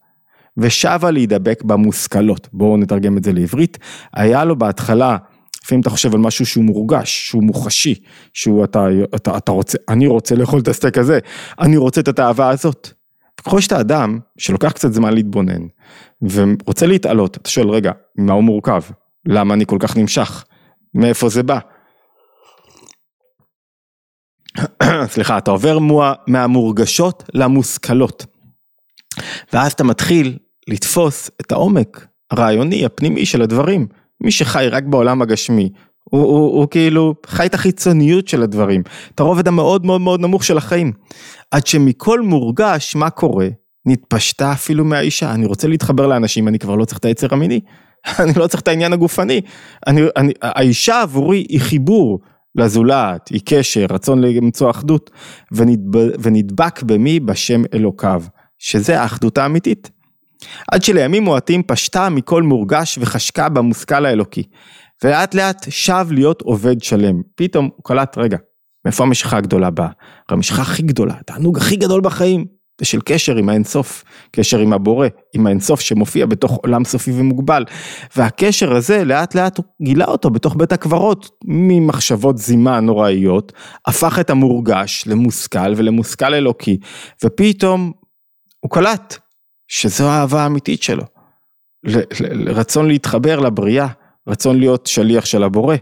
ושבה 0.57 1.11
להידבק 1.11 1.63
במושכלות. 1.63 2.49
בואו 2.53 2.77
נתרגם 2.77 3.17
את 3.17 3.23
זה 3.23 3.33
לעברית. 3.33 3.77
היה 4.13 4.45
לו 4.45 4.55
בהתחלה, 4.55 5.17
לפעמים 5.63 5.81
אתה 5.81 5.89
חושב 5.89 6.13
על 6.13 6.19
משהו 6.19 6.45
שהוא 6.45 6.63
מורגש, 6.63 7.27
שהוא 7.27 7.43
מוחשי, 7.43 7.95
שהוא 8.33 8.63
אתה, 8.63 8.87
אתה, 9.15 9.37
אתה 9.37 9.51
רוצה, 9.51 9.77
אני 9.89 10.07
רוצה 10.07 10.35
לאכול 10.35 10.59
את 10.59 10.67
הסטייק 10.67 10.97
הזה, 10.97 11.19
אני 11.59 11.77
רוצה 11.77 12.01
את 12.01 12.07
התאווה 12.07 12.49
הזאת. 12.49 12.89
ככל 13.37 13.61
שאתה 13.61 13.79
אדם 13.79 14.19
שלוקח 14.37 14.71
קצת 14.71 14.93
זמן 14.93 15.13
להתבונן 15.13 15.61
ורוצה 16.21 16.85
להתעלות, 16.85 17.37
אתה 17.37 17.49
שואל 17.49 17.69
רגע, 17.69 17.91
מה 18.17 18.33
הוא 18.33 18.43
מורכב? 18.43 18.81
למה 19.25 19.53
אני 19.53 19.65
כל 19.65 19.77
כך 19.79 19.97
נמשך? 19.97 20.43
מאיפה 20.93 21.29
זה 21.29 21.43
בא? 21.43 21.59
סליחה, 25.13 25.37
אתה 25.37 25.51
עובר 25.51 25.77
מהמורגשות 26.27 27.23
למושכלות. 27.33 28.25
ואז 29.53 29.71
אתה 29.71 29.83
מתחיל 29.83 30.37
לתפוס 30.67 31.31
את 31.41 31.51
העומק 31.51 32.07
הרעיוני, 32.31 32.85
הפנימי 32.85 33.25
של 33.25 33.41
הדברים. 33.41 33.87
מי 34.23 34.31
שחי 34.31 34.67
רק 34.71 34.83
בעולם 34.83 35.21
הגשמי, 35.21 35.69
הוא, 36.03 36.21
הוא, 36.21 36.37
הוא, 36.37 36.59
הוא 36.59 36.67
כאילו 36.67 37.15
חי 37.25 37.45
את 37.45 37.53
החיצוניות 37.53 38.27
של 38.27 38.43
הדברים, 38.43 38.83
את 39.15 39.19
הרובד 39.19 39.47
המאוד 39.47 39.85
מאוד 39.85 40.01
מאוד 40.01 40.19
נמוך 40.19 40.43
של 40.43 40.57
החיים. 40.57 40.91
עד 41.51 41.67
שמכל 41.67 42.21
מורגש, 42.21 42.95
מה 42.95 43.09
קורה? 43.09 43.47
נתפשטה 43.85 44.51
אפילו 44.51 44.85
מהאישה, 44.85 45.33
אני 45.33 45.45
רוצה 45.45 45.67
להתחבר 45.67 46.07
לאנשים, 46.07 46.47
אני 46.47 46.59
כבר 46.59 46.75
לא 46.75 46.85
צריך 46.85 46.99
את 46.99 47.05
היצר 47.05 47.27
המיני, 47.31 47.59
אני 48.19 48.33
לא 48.35 48.47
צריך 48.47 48.61
את 48.61 48.67
העניין 48.67 48.93
הגופני. 48.93 49.41
אני, 49.87 50.01
אני, 50.17 50.33
האישה 50.41 51.01
עבורי 51.01 51.45
היא 51.49 51.59
חיבור, 51.59 52.19
לזולת, 52.55 53.27
היא 53.27 53.41
קשר, 53.45 53.85
רצון 53.89 54.21
למצוא 54.21 54.69
אחדות, 54.69 55.11
ונדב, 55.51 55.99
ונדבק 56.19 56.83
במי? 56.83 57.19
בשם 57.19 57.61
אלוקיו, 57.73 58.23
שזה 58.57 59.01
האחדות 59.01 59.37
האמיתית. 59.37 59.91
עד 60.71 60.83
שלימים 60.83 61.23
מועטים 61.23 61.63
פשטה 61.63 62.09
מכל 62.09 62.43
מורגש 62.43 62.97
וחשקה 63.01 63.49
במושכל 63.49 64.05
האלוקי, 64.05 64.43
ולאט 65.03 65.35
לאט 65.35 65.65
שב 65.69 66.07
להיות 66.11 66.41
עובד 66.41 66.81
שלם. 66.81 67.21
פתאום 67.35 67.69
הוא 67.75 67.83
קלט, 67.83 68.17
רגע, 68.17 68.37
מאיפה 68.85 69.03
המשיכה 69.03 69.37
הגדולה 69.37 69.69
באה? 69.69 69.89
המשיכה 70.29 70.61
הכי 70.61 70.81
גדולה, 70.81 71.13
התענוג 71.19 71.57
הכי 71.57 71.75
גדול 71.75 72.01
בחיים, 72.01 72.45
של 72.81 72.99
קשר 73.05 73.35
עם 73.35 73.49
האינסוף, 73.49 74.03
קשר 74.31 74.59
עם 74.59 74.73
הבורא, 74.73 75.07
עם 75.33 75.47
האינסוף 75.47 75.81
שמופיע 75.81 76.25
בתוך 76.25 76.59
עולם 76.63 76.85
סופי 76.85 77.11
ומוגבל. 77.11 77.65
והקשר 78.15 78.73
הזה 78.73 79.03
לאט 79.03 79.35
לאט 79.35 79.59
גילה 79.81 80.05
אותו 80.05 80.29
בתוך 80.29 80.55
בית 80.55 80.71
הקברות, 80.71 81.29
ממחשבות 81.45 82.37
זימה 82.37 82.79
נוראיות, 82.79 83.53
הפך 83.87 84.19
את 84.19 84.29
המורגש 84.29 85.03
למושכל 85.07 85.73
ולמושכל 85.75 86.33
אלוקי, 86.33 86.77
ופתאום 87.23 87.91
הוא 88.59 88.71
קלט 88.71 89.17
שזו 89.67 90.07
האהבה 90.09 90.43
האמיתית 90.43 90.83
שלו. 90.83 91.03
רצון 92.47 92.87
להתחבר 92.87 93.39
לבריאה, 93.39 93.87
רצון 94.27 94.59
להיות 94.59 94.85
שליח 94.85 95.25
של 95.25 95.43
הבורא. 95.43 95.75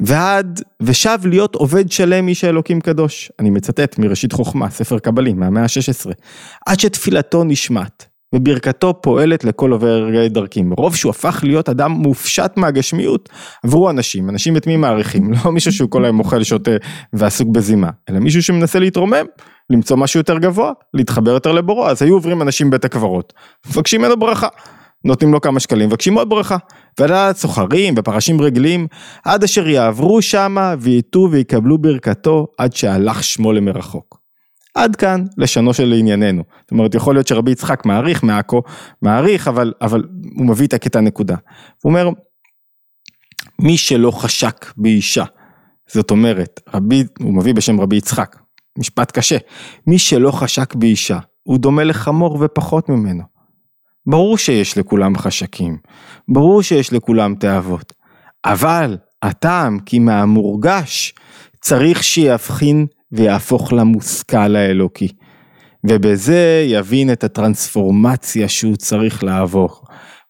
ועד 0.00 0.62
ושב 0.82 1.18
להיות 1.24 1.54
עובד 1.54 1.92
שלם 1.92 2.28
איש 2.28 2.44
האלוקים 2.44 2.80
קדוש. 2.80 3.32
אני 3.38 3.50
מצטט 3.50 3.98
מראשית 3.98 4.32
חוכמה, 4.32 4.70
ספר 4.70 4.98
קבלי, 4.98 5.32
מהמאה 5.32 5.62
ה-16. 5.62 6.12
עד 6.66 6.80
שתפילתו 6.80 7.44
נשמעת, 7.44 8.06
וברכתו 8.34 9.02
פועלת 9.02 9.44
לכל 9.44 9.72
עובר 9.72 10.26
דרכים. 10.28 10.70
מרוב 10.70 10.96
שהוא 10.96 11.10
הפך 11.10 11.40
להיות 11.42 11.68
אדם 11.68 11.90
מופשט 11.90 12.56
מהגשמיות 12.56 13.28
עברו 13.64 13.90
אנשים, 13.90 14.28
אנשים 14.28 14.56
את 14.56 14.66
מי 14.66 14.76
מעריכים, 14.76 15.32
לא 15.44 15.52
מישהו 15.52 15.72
שהוא 15.72 15.90
כל 15.90 16.04
היום 16.04 16.18
אוכל, 16.18 16.42
שותה 16.42 16.70
ועסוק 17.12 17.48
בזימה, 17.48 17.90
אלא 18.10 18.18
מישהו 18.18 18.42
שמנסה 18.42 18.78
להתרומם, 18.78 19.24
למצוא 19.70 19.96
משהו 19.96 20.20
יותר 20.20 20.38
גבוה, 20.38 20.72
להתחבר 20.94 21.30
יותר 21.30 21.52
לבורו, 21.52 21.86
אז 21.86 22.02
היו 22.02 22.14
עוברים 22.14 22.42
אנשים 22.42 22.70
בית 22.70 22.84
הקברות, 22.84 23.32
מבקשים 23.66 24.00
ממנו 24.00 24.16
ברכה. 24.16 24.48
נותנים 25.04 25.32
לו 25.32 25.40
כמה 25.40 25.60
שקלים, 25.60 25.88
מבקשים 25.88 26.14
עוד 26.14 26.28
ברכה. 26.28 26.56
ועד 27.00 27.36
סוחרים 27.36 27.94
ופרשים 27.96 28.40
רגלים, 28.40 28.86
עד 29.24 29.44
אשר 29.44 29.68
יעברו 29.68 30.22
שמה 30.22 30.74
וייטו 30.78 31.28
ויקבלו 31.30 31.78
ברכתו, 31.78 32.46
עד 32.58 32.72
שהלך 32.72 33.24
שמו 33.24 33.52
למרחוק. 33.52 34.18
עד 34.74 34.96
כאן 34.96 35.24
לשונו 35.38 35.74
של 35.74 35.92
ענייננו. 35.98 36.42
זאת 36.60 36.70
אומרת, 36.70 36.94
יכול 36.94 37.14
להיות 37.14 37.26
שרבי 37.26 37.50
יצחק 37.50 37.86
מעריך 37.86 38.22
מעכו, 38.22 38.62
מעריך, 39.02 39.48
אבל, 39.48 39.72
אבל 39.80 40.04
הוא 40.36 40.46
מביא 40.46 40.66
את 40.66 40.74
הקטע 40.74 41.00
נקודה. 41.00 41.36
הוא 41.82 41.90
אומר, 41.90 42.08
מי 43.58 43.76
שלא 43.76 44.10
חשק 44.10 44.72
באישה, 44.76 45.24
זאת 45.92 46.10
אומרת, 46.10 46.60
רבי, 46.74 47.04
הוא 47.18 47.34
מביא 47.34 47.54
בשם 47.54 47.80
רבי 47.80 47.96
יצחק, 47.96 48.36
משפט 48.78 49.18
קשה, 49.18 49.36
מי 49.86 49.98
שלא 49.98 50.30
חשק 50.30 50.74
באישה, 50.74 51.18
הוא 51.42 51.58
דומה 51.58 51.84
לחמור 51.84 52.38
ופחות 52.40 52.88
ממנו. 52.88 53.37
ברור 54.08 54.38
שיש 54.38 54.78
לכולם 54.78 55.16
חשקים, 55.16 55.76
ברור 56.28 56.62
שיש 56.62 56.92
לכולם 56.92 57.34
תאוות, 57.34 57.92
אבל 58.44 58.96
הטעם 59.22 59.78
כי 59.78 59.98
מהמורגש 59.98 61.14
צריך 61.60 62.04
שיבחין 62.04 62.86
ויהפוך 63.12 63.72
למושכל 63.72 64.56
האלוקי. 64.56 65.08
ובזה 65.86 66.64
יבין 66.66 67.12
את 67.12 67.24
הטרנספורמציה 67.24 68.48
שהוא 68.48 68.76
צריך 68.76 69.24
לעבור. 69.24 69.82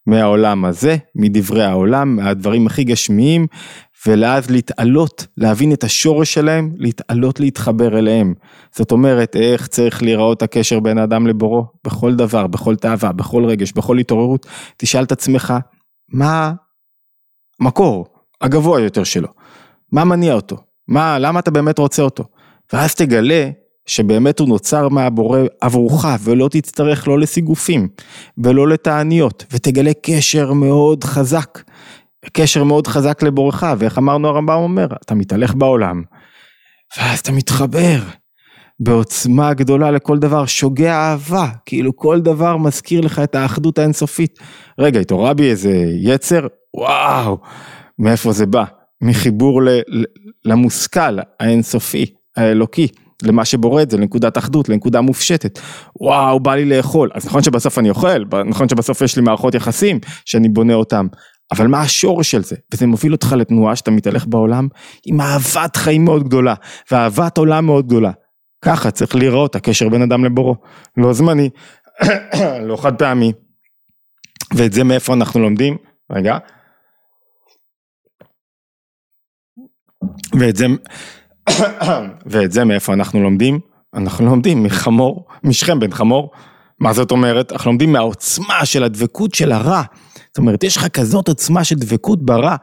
מהעולם 0.07 0.64
הזה, 0.64 0.97
מדברי 1.14 1.64
העולם, 1.64 2.17
מהדברים 2.17 2.67
הכי 2.67 2.85
גשמיים, 2.85 3.47
ולאז 4.07 4.51
להתעלות, 4.51 5.27
להבין 5.37 5.73
את 5.73 5.85
השורש 5.85 6.35
שלהם, 6.35 6.73
להתעלות 6.77 7.41
להתחבר 7.41 7.99
אליהם. 7.99 8.35
זאת 8.75 8.93
אומרת, 8.93 9.37
איך 9.37 9.67
צריך 9.67 10.03
להיראות 10.03 10.43
הקשר 10.43 10.81
בין 10.81 10.99
האדם 10.99 11.27
לבורו, 11.27 11.65
בכל 11.85 12.15
דבר, 12.15 12.47
בכל 12.47 12.77
תאווה, 12.77 13.13
בכל 13.13 13.45
רגש, 13.45 13.73
בכל 13.73 13.99
התעוררות, 13.99 14.47
תשאל 14.77 15.05
את 15.05 15.13
עצמך, 15.13 15.55
מה 16.13 16.53
המקור 17.61 18.07
הגבוה 18.41 18.81
יותר 18.81 19.05
שלו? 19.05 19.29
מה 19.93 20.05
מניע 20.05 20.35
אותו? 20.35 20.57
מה, 20.89 21.19
למה 21.19 21.41
אתה 21.41 21.51
באמת 21.51 21.79
רוצה 21.79 22.03
אותו? 22.03 22.25
ואז 22.73 22.95
תגלה 22.95 23.51
שבאמת 23.87 24.39
הוא 24.39 24.49
נוצר 24.49 24.89
מהבורא 24.89 25.41
עבורך 25.61 26.07
ולא 26.21 26.49
תצטרך 26.49 27.09
לא 27.09 27.19
לסיגופים 27.19 27.89
ולא 28.39 28.69
לתעניות 28.69 29.45
ותגלה 29.53 29.93
קשר 30.03 30.53
מאוד 30.53 31.05
חזק, 31.05 31.63
קשר 32.33 32.64
מאוד 32.64 32.87
חזק 32.87 33.23
לבורך 33.23 33.64
ואיך 33.79 33.99
אמרנו 33.99 34.29
הרמב"ם 34.29 34.59
אומר, 34.59 34.87
אתה 35.05 35.14
מתהלך 35.14 35.55
בעולם 35.55 36.03
ואז 36.99 37.19
אתה 37.19 37.33
מתחבר 37.33 37.99
בעוצמה 38.81 39.55
גדולה 39.55 39.91
לכל 39.91 40.19
דבר, 40.19 40.47
שוגע 40.47 40.95
אהבה, 40.95 41.49
כאילו 41.67 41.97
כל 41.97 42.21
דבר 42.21 42.57
מזכיר 42.57 43.01
לך 43.01 43.19
את 43.19 43.35
האחדות 43.35 43.79
האינסופית. 43.79 44.38
רגע, 44.79 45.01
התעוררה 45.01 45.35
בי 45.35 45.51
איזה 45.51 45.85
יצר, 46.03 46.47
וואו, 46.75 47.38
מאיפה 47.99 48.33
זה 48.33 48.47
בא? 48.47 48.64
מחיבור 49.01 49.62
ל, 49.62 49.69
ל, 49.69 50.05
למושכל 50.45 51.19
האינסופי, 51.41 52.07
האלוקי. 52.37 52.88
למה 53.23 53.45
שבורא 53.45 53.83
את 53.83 53.91
זה, 53.91 53.97
לנקודת 53.97 54.38
אחדות, 54.38 54.69
לנקודה 54.69 55.01
מופשטת. 55.01 55.59
וואו, 56.01 56.41
בא 56.41 56.55
לי 56.55 56.64
לאכול. 56.64 57.11
אז 57.14 57.27
נכון 57.27 57.43
שבסוף 57.43 57.79
אני 57.79 57.91
אוכל, 57.91 58.25
נכון 58.47 58.69
שבסוף 58.69 59.03
יש 59.03 59.17
לי 59.17 59.23
מערכות 59.23 59.55
יחסים 59.55 60.01
שאני 60.25 60.49
בונה 60.49 60.75
אותם, 60.75 61.07
אבל 61.53 61.67
מה 61.67 61.81
השורש 61.81 62.31
של 62.31 62.43
זה? 62.43 62.57
וזה 62.73 62.87
מוביל 62.87 63.13
אותך 63.13 63.33
לתנועה 63.33 63.77
שאתה 63.77 63.91
מתהלך 63.91 64.27
בעולם 64.27 64.69
עם 65.07 65.21
אהבת 65.21 65.77
חיים 65.77 66.05
מאוד 66.05 66.25
גדולה, 66.25 66.55
ואהבת 66.91 67.39
עולם 67.39 67.67
מאוד 67.67 67.87
גדולה. 67.87 68.11
ככה 68.65 68.91
צריך 68.91 69.15
לראות 69.15 69.57
הקשר 69.57 69.89
בין 69.89 70.03
אדם 70.03 70.25
לבורו. 70.25 70.57
לא 70.97 71.13
זמני, 71.13 71.51
לא 72.69 72.77
חד 72.77 72.99
פעמי. 72.99 73.33
ואת 74.55 74.73
זה 74.73 74.85
מאיפה 74.85 75.15
אנחנו 75.15 75.41
לומדים? 75.41 75.77
רגע. 76.13 76.39
ואת 80.39 80.57
זה, 80.57 80.67
ואת 82.31 82.53
זה 82.53 82.65
מאיפה 82.65 82.93
אנחנו 82.93 83.23
לומדים? 83.23 83.61
אנחנו 83.95 84.27
לומדים 84.27 84.63
מחמור, 84.63 85.27
משכם 85.45 85.81
בן 85.81 85.91
חמור. 85.91 86.31
מה 86.81 86.93
זאת 86.93 87.11
אומרת? 87.11 87.53
אנחנו 87.53 87.71
לומדים 87.71 87.93
מהעוצמה 87.93 88.65
של 88.67 88.85
הדבקות 88.85 89.35
של 89.35 89.53
הרע. 89.53 89.83
זאת 90.29 90.38
אומרת, 90.38 90.64
יש 90.64 90.77
לך 90.77 90.88
כזאת 90.88 91.29
עוצמה 91.29 91.64
של 91.64 91.75
דבקות 91.75 92.25
ברע. 92.25 92.57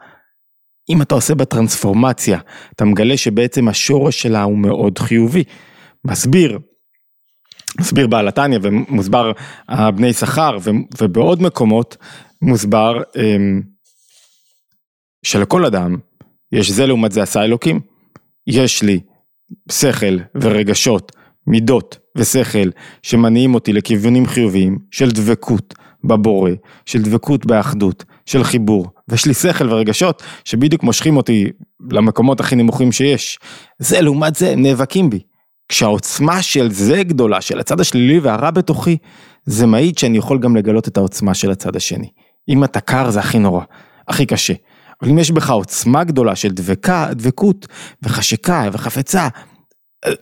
אם 0.88 1.02
אתה 1.02 1.14
עושה 1.14 1.34
בטרנספורמציה, 1.34 2.38
אתה 2.74 2.84
מגלה 2.84 3.16
שבעצם 3.16 3.68
השורש 3.68 4.22
שלה 4.22 4.42
הוא 4.42 4.58
מאוד 4.58 4.98
חיובי. 4.98 5.44
מסביר, 6.04 6.58
מסביר 7.80 8.06
בעל 8.06 8.28
התניא 8.28 8.58
ומוסבר 8.62 9.32
הבני 9.68 10.12
שכר 10.12 10.58
ובעוד 11.00 11.42
מקומות 11.42 11.96
מוסבר 12.42 13.02
אמ, 13.16 13.62
שלכל 15.22 15.64
אדם 15.64 15.96
יש 16.52 16.70
זה 16.70 16.86
לעומת 16.86 17.12
זה 17.12 17.22
עשה 17.22 17.44
אלוקים. 17.44 17.80
יש 18.46 18.82
לי 18.82 19.00
שכל 19.72 20.18
ורגשות, 20.34 21.12
מידות 21.46 21.98
ושכל 22.16 22.70
שמניעים 23.02 23.54
אותי 23.54 23.72
לכיוונים 23.72 24.26
חיוביים 24.26 24.78
של 24.90 25.10
דבקות 25.10 25.74
בבורא, 26.06 26.50
של 26.86 27.02
דבקות 27.02 27.46
באחדות, 27.46 28.04
של 28.26 28.44
חיבור, 28.44 28.86
ויש 29.08 29.26
לי 29.26 29.34
שכל 29.34 29.72
ורגשות 29.72 30.22
שבדיוק 30.44 30.82
מושכים 30.82 31.16
אותי 31.16 31.46
למקומות 31.90 32.40
הכי 32.40 32.56
נמוכים 32.56 32.92
שיש. 32.92 33.38
זה 33.78 34.00
לעומת 34.00 34.34
זה, 34.34 34.52
הם 34.52 34.62
נאבקים 34.62 35.10
בי. 35.10 35.20
כשהעוצמה 35.68 36.42
של 36.42 36.70
זה 36.70 37.02
גדולה, 37.02 37.40
של 37.40 37.60
הצד 37.60 37.80
השלילי 37.80 38.18
והרע 38.18 38.50
בתוכי, 38.50 38.96
זה 39.44 39.66
מעיד 39.66 39.98
שאני 39.98 40.18
יכול 40.18 40.38
גם 40.38 40.56
לגלות 40.56 40.88
את 40.88 40.96
העוצמה 40.96 41.34
של 41.34 41.50
הצד 41.50 41.76
השני. 41.76 42.08
אם 42.48 42.64
אתה 42.64 42.80
קר 42.80 43.10
זה 43.10 43.20
הכי 43.20 43.38
נורא, 43.38 43.62
הכי 44.08 44.26
קשה. 44.26 44.54
אבל 45.02 45.10
אם 45.10 45.18
יש 45.18 45.30
בך 45.30 45.50
עוצמה 45.50 46.04
גדולה 46.04 46.36
של 46.36 46.48
דבקה, 46.48 47.08
דבקות 47.12 47.66
וחשקה 48.02 48.68
וחפצה, 48.72 49.28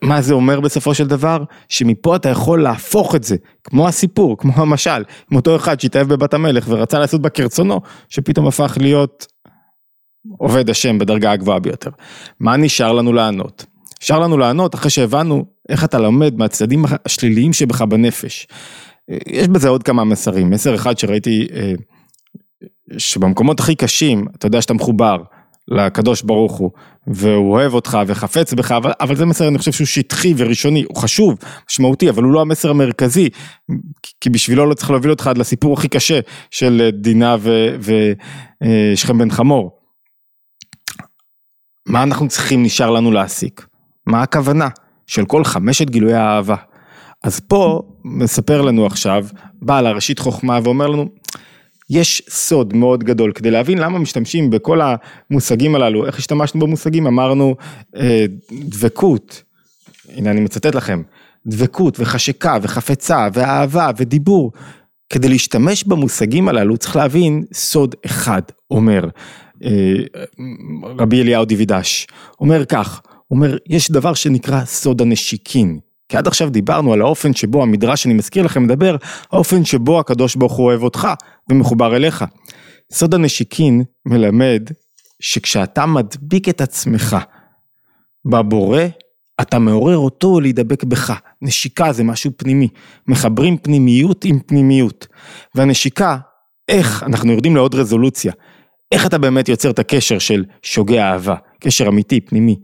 מה 0.02 0.22
זה 0.22 0.34
אומר 0.34 0.60
בסופו 0.60 0.94
של 0.94 1.06
דבר? 1.06 1.44
שמפה 1.68 2.16
אתה 2.16 2.28
יכול 2.28 2.62
להפוך 2.62 3.14
את 3.14 3.24
זה, 3.24 3.36
כמו 3.64 3.88
הסיפור, 3.88 4.38
כמו 4.38 4.52
המשל, 4.56 5.02
עם 5.30 5.36
אותו 5.36 5.56
אחד 5.56 5.80
שהתאהב 5.80 6.08
בבת 6.08 6.34
המלך 6.34 6.64
ורצה 6.68 6.98
לעשות 6.98 7.22
בה 7.22 7.28
כרצונו, 7.28 7.80
שפתאום 8.08 8.46
הפך 8.46 8.78
להיות 8.80 9.26
עובד 10.38 10.70
השם 10.70 10.98
בדרגה 10.98 11.32
הגבוהה 11.32 11.58
ביותר. 11.58 11.90
מה 12.40 12.56
נשאר 12.56 12.92
לנו 12.92 13.12
לענות? 13.12 13.64
נשאר 14.02 14.18
לנו 14.18 14.38
לענות 14.38 14.74
אחרי 14.74 14.90
שהבנו 14.90 15.44
איך 15.68 15.84
אתה 15.84 15.98
לומד 15.98 16.34
מהצדדים 16.36 16.84
השליליים 17.06 17.52
שבך 17.52 17.82
בנפש. 17.82 18.46
יש 19.26 19.48
בזה 19.48 19.68
עוד 19.68 19.82
כמה 19.82 20.04
מסרים, 20.04 20.50
מסר 20.50 20.74
אחד 20.74 20.98
שראיתי 20.98 21.46
אה, 21.54 21.72
שבמקומות 22.98 23.60
הכי 23.60 23.74
קשים, 23.74 24.26
אתה 24.36 24.46
יודע 24.46 24.62
שאתה 24.62 24.74
מחובר 24.74 25.16
לקדוש 25.68 26.22
ברוך 26.22 26.52
הוא, 26.52 26.70
והוא 27.06 27.52
אוהב 27.52 27.74
אותך 27.74 27.98
וחפץ 28.06 28.52
בך, 28.52 28.72
אבל, 28.72 28.92
אבל 29.00 29.16
זה 29.16 29.26
מסר 29.26 29.48
אני 29.48 29.58
חושב 29.58 29.72
שהוא 29.72 29.86
שטחי 29.86 30.34
וראשוני, 30.36 30.84
הוא 30.88 30.96
חשוב, 30.96 31.38
משמעותי, 31.70 32.10
אבל 32.10 32.22
הוא 32.22 32.32
לא 32.32 32.40
המסר 32.40 32.70
המרכזי, 32.70 33.28
כי 34.20 34.30
בשבילו 34.30 34.66
לא 34.66 34.74
צריך 34.74 34.90
להוביל 34.90 35.10
אותך 35.10 35.26
עד 35.26 35.38
לסיפור 35.38 35.74
הכי 35.74 35.88
קשה 35.88 36.20
של 36.50 36.90
דינה 36.92 37.36
ושכם 37.80 39.18
בן 39.18 39.30
חמור. 39.30 39.78
מה 41.86 42.02
אנחנו 42.02 42.28
צריכים 42.28 42.62
נשאר 42.62 42.90
לנו 42.90 43.12
להסיק? 43.12 43.66
מה 44.06 44.22
הכוונה 44.22 44.68
של 45.06 45.24
כל 45.24 45.44
חמשת 45.44 45.90
גילויי 45.90 46.14
האהבה? 46.14 46.56
אז 47.24 47.40
פה 47.40 47.82
מספר 48.04 48.62
לנו 48.62 48.86
עכשיו 48.86 49.26
בעל 49.62 49.86
הראשית 49.86 50.18
חוכמה 50.18 50.58
ואומר 50.64 50.86
לנו, 50.86 51.08
יש 51.94 52.22
סוד 52.28 52.76
מאוד 52.76 53.04
גדול 53.04 53.32
כדי 53.32 53.50
להבין 53.50 53.78
למה 53.78 53.98
משתמשים 53.98 54.50
בכל 54.50 54.80
המושגים 54.82 55.74
הללו, 55.74 56.06
איך 56.06 56.18
השתמשנו 56.18 56.60
במושגים, 56.60 57.06
אמרנו 57.06 57.56
אה, 57.96 58.26
דבקות, 58.52 59.42
הנה 60.16 60.30
אני 60.30 60.40
מצטט 60.40 60.74
לכם, 60.74 61.02
דבקות 61.46 62.00
וחשקה 62.00 62.58
וחפצה 62.62 63.28
ואהבה 63.32 63.90
ודיבור, 63.96 64.52
כדי 65.10 65.28
להשתמש 65.28 65.84
במושגים 65.84 66.48
הללו 66.48 66.76
צריך 66.76 66.96
להבין 66.96 67.44
סוד 67.52 67.94
אחד, 68.06 68.42
אומר 68.70 69.08
אה, 69.64 69.70
רבי 70.98 71.22
אליהו 71.22 71.44
דיווידש, 71.44 72.06
אומר 72.40 72.64
כך, 72.64 73.02
אומר 73.30 73.56
יש 73.68 73.90
דבר 73.90 74.14
שנקרא 74.14 74.64
סוד 74.64 75.02
הנשיקין, 75.02 75.78
כי 76.08 76.16
עד 76.16 76.26
עכשיו 76.26 76.50
דיברנו 76.50 76.92
על 76.92 77.00
האופן 77.00 77.34
שבו 77.34 77.62
המדרש 77.62 78.02
שאני 78.02 78.14
מזכיר 78.14 78.44
לכם 78.44 78.62
מדבר, 78.62 78.96
האופן 79.32 79.64
שבו 79.64 80.00
הקדוש 80.00 80.36
ברוך 80.36 80.52
הוא 80.52 80.66
אוהב 80.66 80.82
אותך 80.82 81.08
ומחובר 81.50 81.96
אליך. 81.96 82.24
סוד 82.92 83.14
הנשיקין 83.14 83.82
מלמד 84.06 84.70
שכשאתה 85.20 85.86
מדביק 85.86 86.48
את 86.48 86.60
עצמך 86.60 87.16
בבורא, 88.24 88.82
אתה 89.40 89.58
מעורר 89.58 89.96
אותו 89.96 90.40
להידבק 90.40 90.84
בך. 90.84 91.12
נשיקה 91.42 91.92
זה 91.92 92.04
משהו 92.04 92.30
פנימי, 92.36 92.68
מחברים 93.08 93.56
פנימיות 93.56 94.24
עם 94.24 94.38
פנימיות. 94.40 95.06
והנשיקה, 95.54 96.18
איך, 96.68 97.02
אנחנו 97.02 97.32
יורדים 97.32 97.56
לעוד 97.56 97.74
רזולוציה, 97.74 98.32
איך 98.92 99.06
אתה 99.06 99.18
באמת 99.18 99.48
יוצר 99.48 99.70
את 99.70 99.78
הקשר 99.78 100.18
של 100.18 100.44
שוגע 100.62 101.12
אהבה, 101.12 101.34
קשר 101.60 101.88
אמיתי, 101.88 102.20
פנימי. 102.20 102.56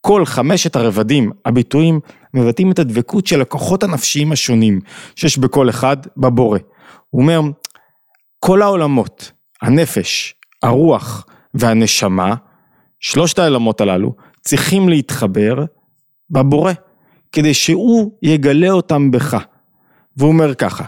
כל 0.00 0.24
חמשת 0.24 0.76
הרבדים, 0.76 1.30
הביטויים, 1.44 2.00
מבטאים 2.34 2.70
את 2.72 2.78
הדבקות 2.78 3.26
של 3.26 3.40
הכוחות 3.40 3.82
הנפשיים 3.82 4.32
השונים 4.32 4.80
שיש 5.16 5.38
בכל 5.38 5.70
אחד 5.70 5.96
בבורא. 6.16 6.58
הוא 7.10 7.22
אומר, 7.22 7.40
כל 8.38 8.62
העולמות, 8.62 9.32
הנפש, 9.62 10.34
הרוח 10.62 11.26
והנשמה, 11.54 12.34
שלושת 13.00 13.38
העולמות 13.38 13.80
הללו, 13.80 14.14
צריכים 14.40 14.88
להתחבר 14.88 15.64
בבורא, 16.30 16.72
כדי 17.32 17.54
שהוא 17.54 18.12
יגלה 18.22 18.70
אותם 18.70 19.10
בך. 19.10 19.36
והוא 20.16 20.28
אומר 20.28 20.54
ככה, 20.54 20.84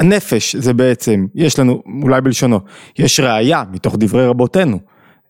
הנפש 0.00 0.56
זה 0.56 0.74
בעצם, 0.74 1.26
יש 1.34 1.58
לנו, 1.58 1.82
אולי 2.02 2.20
בלשונו, 2.20 2.60
יש 2.98 3.20
ראייה 3.20 3.64
מתוך 3.72 3.96
דברי 3.98 4.26
רבותינו, 4.26 4.78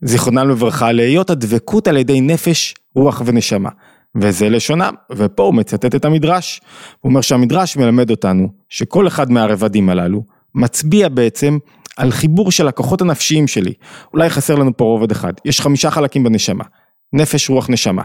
זיכרונם 0.03 0.49
לברכה, 0.49 0.93
להיות 0.93 1.31
הדבקות 1.31 1.89
על 1.89 1.97
ידי 1.97 2.21
נפש, 2.21 2.75
רוח 2.95 3.23
ונשמה. 3.27 3.71
וזה 4.17 4.49
לשונם, 4.49 4.95
ופה 5.11 5.43
הוא 5.43 5.55
מצטט 5.55 5.95
את 5.95 6.05
המדרש. 6.05 6.61
הוא 7.01 7.11
אומר 7.11 7.21
שהמדרש 7.21 7.77
מלמד 7.77 8.11
אותנו 8.11 8.49
שכל 8.69 9.07
אחד 9.07 9.31
מהרבדים 9.31 9.89
הללו 9.89 10.23
מצביע 10.55 11.09
בעצם 11.09 11.59
על 11.97 12.11
חיבור 12.11 12.51
של 12.51 12.69
הכוחות 12.69 13.01
הנפשיים 13.01 13.49
שלי. 13.49 13.73
אולי 14.13 14.31
חסר 14.31 14.55
לנו 14.55 14.77
פה 14.77 14.85
רובד 14.85 15.11
אחד. 15.11 15.33
יש 15.45 15.61
חמישה 15.61 15.91
חלקים 15.91 16.25
בנשמה. 16.25 16.65
נפש, 17.13 17.51
רוח, 17.51 17.71
נשמה. 17.71 18.03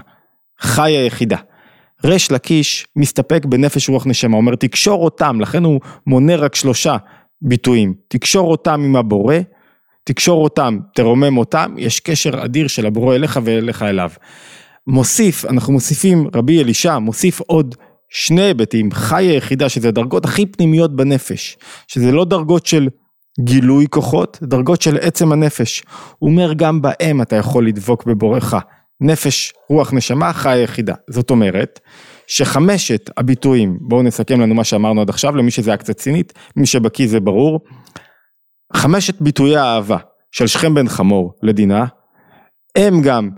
חי 0.60 0.92
היחידה. 0.92 1.38
ריש 2.04 2.32
לקיש 2.32 2.88
מסתפק 2.96 3.46
בנפש, 3.46 3.90
רוח, 3.90 4.08
נשמה. 4.08 4.38
אומר 4.38 4.56
תקשור 4.56 5.04
אותם, 5.04 5.42
לכן 5.42 5.64
הוא 5.64 5.80
מונה 6.08 6.36
רק 6.36 6.56
שלושה 6.56 6.98
ביטויים. 7.42 7.94
תקשור 8.08 8.52
אותם 8.52 8.82
עם 8.84 8.96
הבורא, 8.96 9.36
תקשור 10.04 10.44
אותם, 10.44 10.80
תרומם 10.96 11.38
אותם, 11.38 11.76
יש 11.78 12.00
קשר 12.00 12.46
אדיר 12.46 12.68
של 12.68 12.86
הבורא 12.86 13.16
אליך 13.16 13.40
ואליך 13.44 13.84
אליו. 13.84 14.12
מוסיף, 14.88 15.46
אנחנו 15.46 15.74
מוסיפים, 15.74 16.28
רבי 16.36 16.64
אלישע 16.64 16.98
מוסיף 16.98 17.40
עוד 17.40 17.76
שני 18.10 18.42
היבטים, 18.42 18.92
חי 18.92 19.24
היחידה, 19.24 19.70
שזה 19.70 19.88
הדרגות 19.88 20.26
הכי 20.26 20.46
פנימיות 20.46 20.96
בנפש, 20.96 21.58
שזה 21.88 22.12
לא 22.12 22.26
דרגות 22.26 22.66
של 22.66 22.90
גילוי 23.40 23.86
כוחות, 23.90 24.40
דרגות 24.44 24.82
של 24.82 24.98
עצם 25.02 25.32
הנפש. 25.32 25.84
הוא 26.20 26.30
אומר 26.30 26.54
גם 26.54 26.82
בהם 26.82 27.22
אתה 27.22 27.36
יכול 27.36 27.68
לדבוק 27.68 28.06
בבורך. 28.06 28.54
נפש, 29.02 29.54
רוח, 29.70 29.94
נשמה, 29.94 30.34
חי 30.34 30.50
היחידה. 30.50 30.94
זאת 31.10 31.30
אומרת, 31.30 31.80
שחמשת 32.28 33.10
הביטויים, 33.18 33.78
בואו 33.82 34.04
נסכם 34.04 34.42
לנו 34.42 34.56
מה 34.56 34.64
שאמרנו 34.64 35.02
עד 35.02 35.10
עכשיו, 35.10 35.36
למי 35.36 35.52
שזה 35.52 35.72
היה 35.72 35.78
קצת 35.78 35.98
צינית, 35.98 36.34
מי 36.56 36.66
שבקיא 36.66 37.08
זה 37.08 37.20
ברור. 37.20 37.60
חמשת 38.74 39.22
ביטויי 39.22 39.58
האהבה 39.58 39.98
של 40.32 40.48
שכם 40.48 40.74
בן 40.74 40.88
חמור 40.88 41.34
לדינה, 41.44 41.86
הם 42.78 43.02
גם 43.02 43.30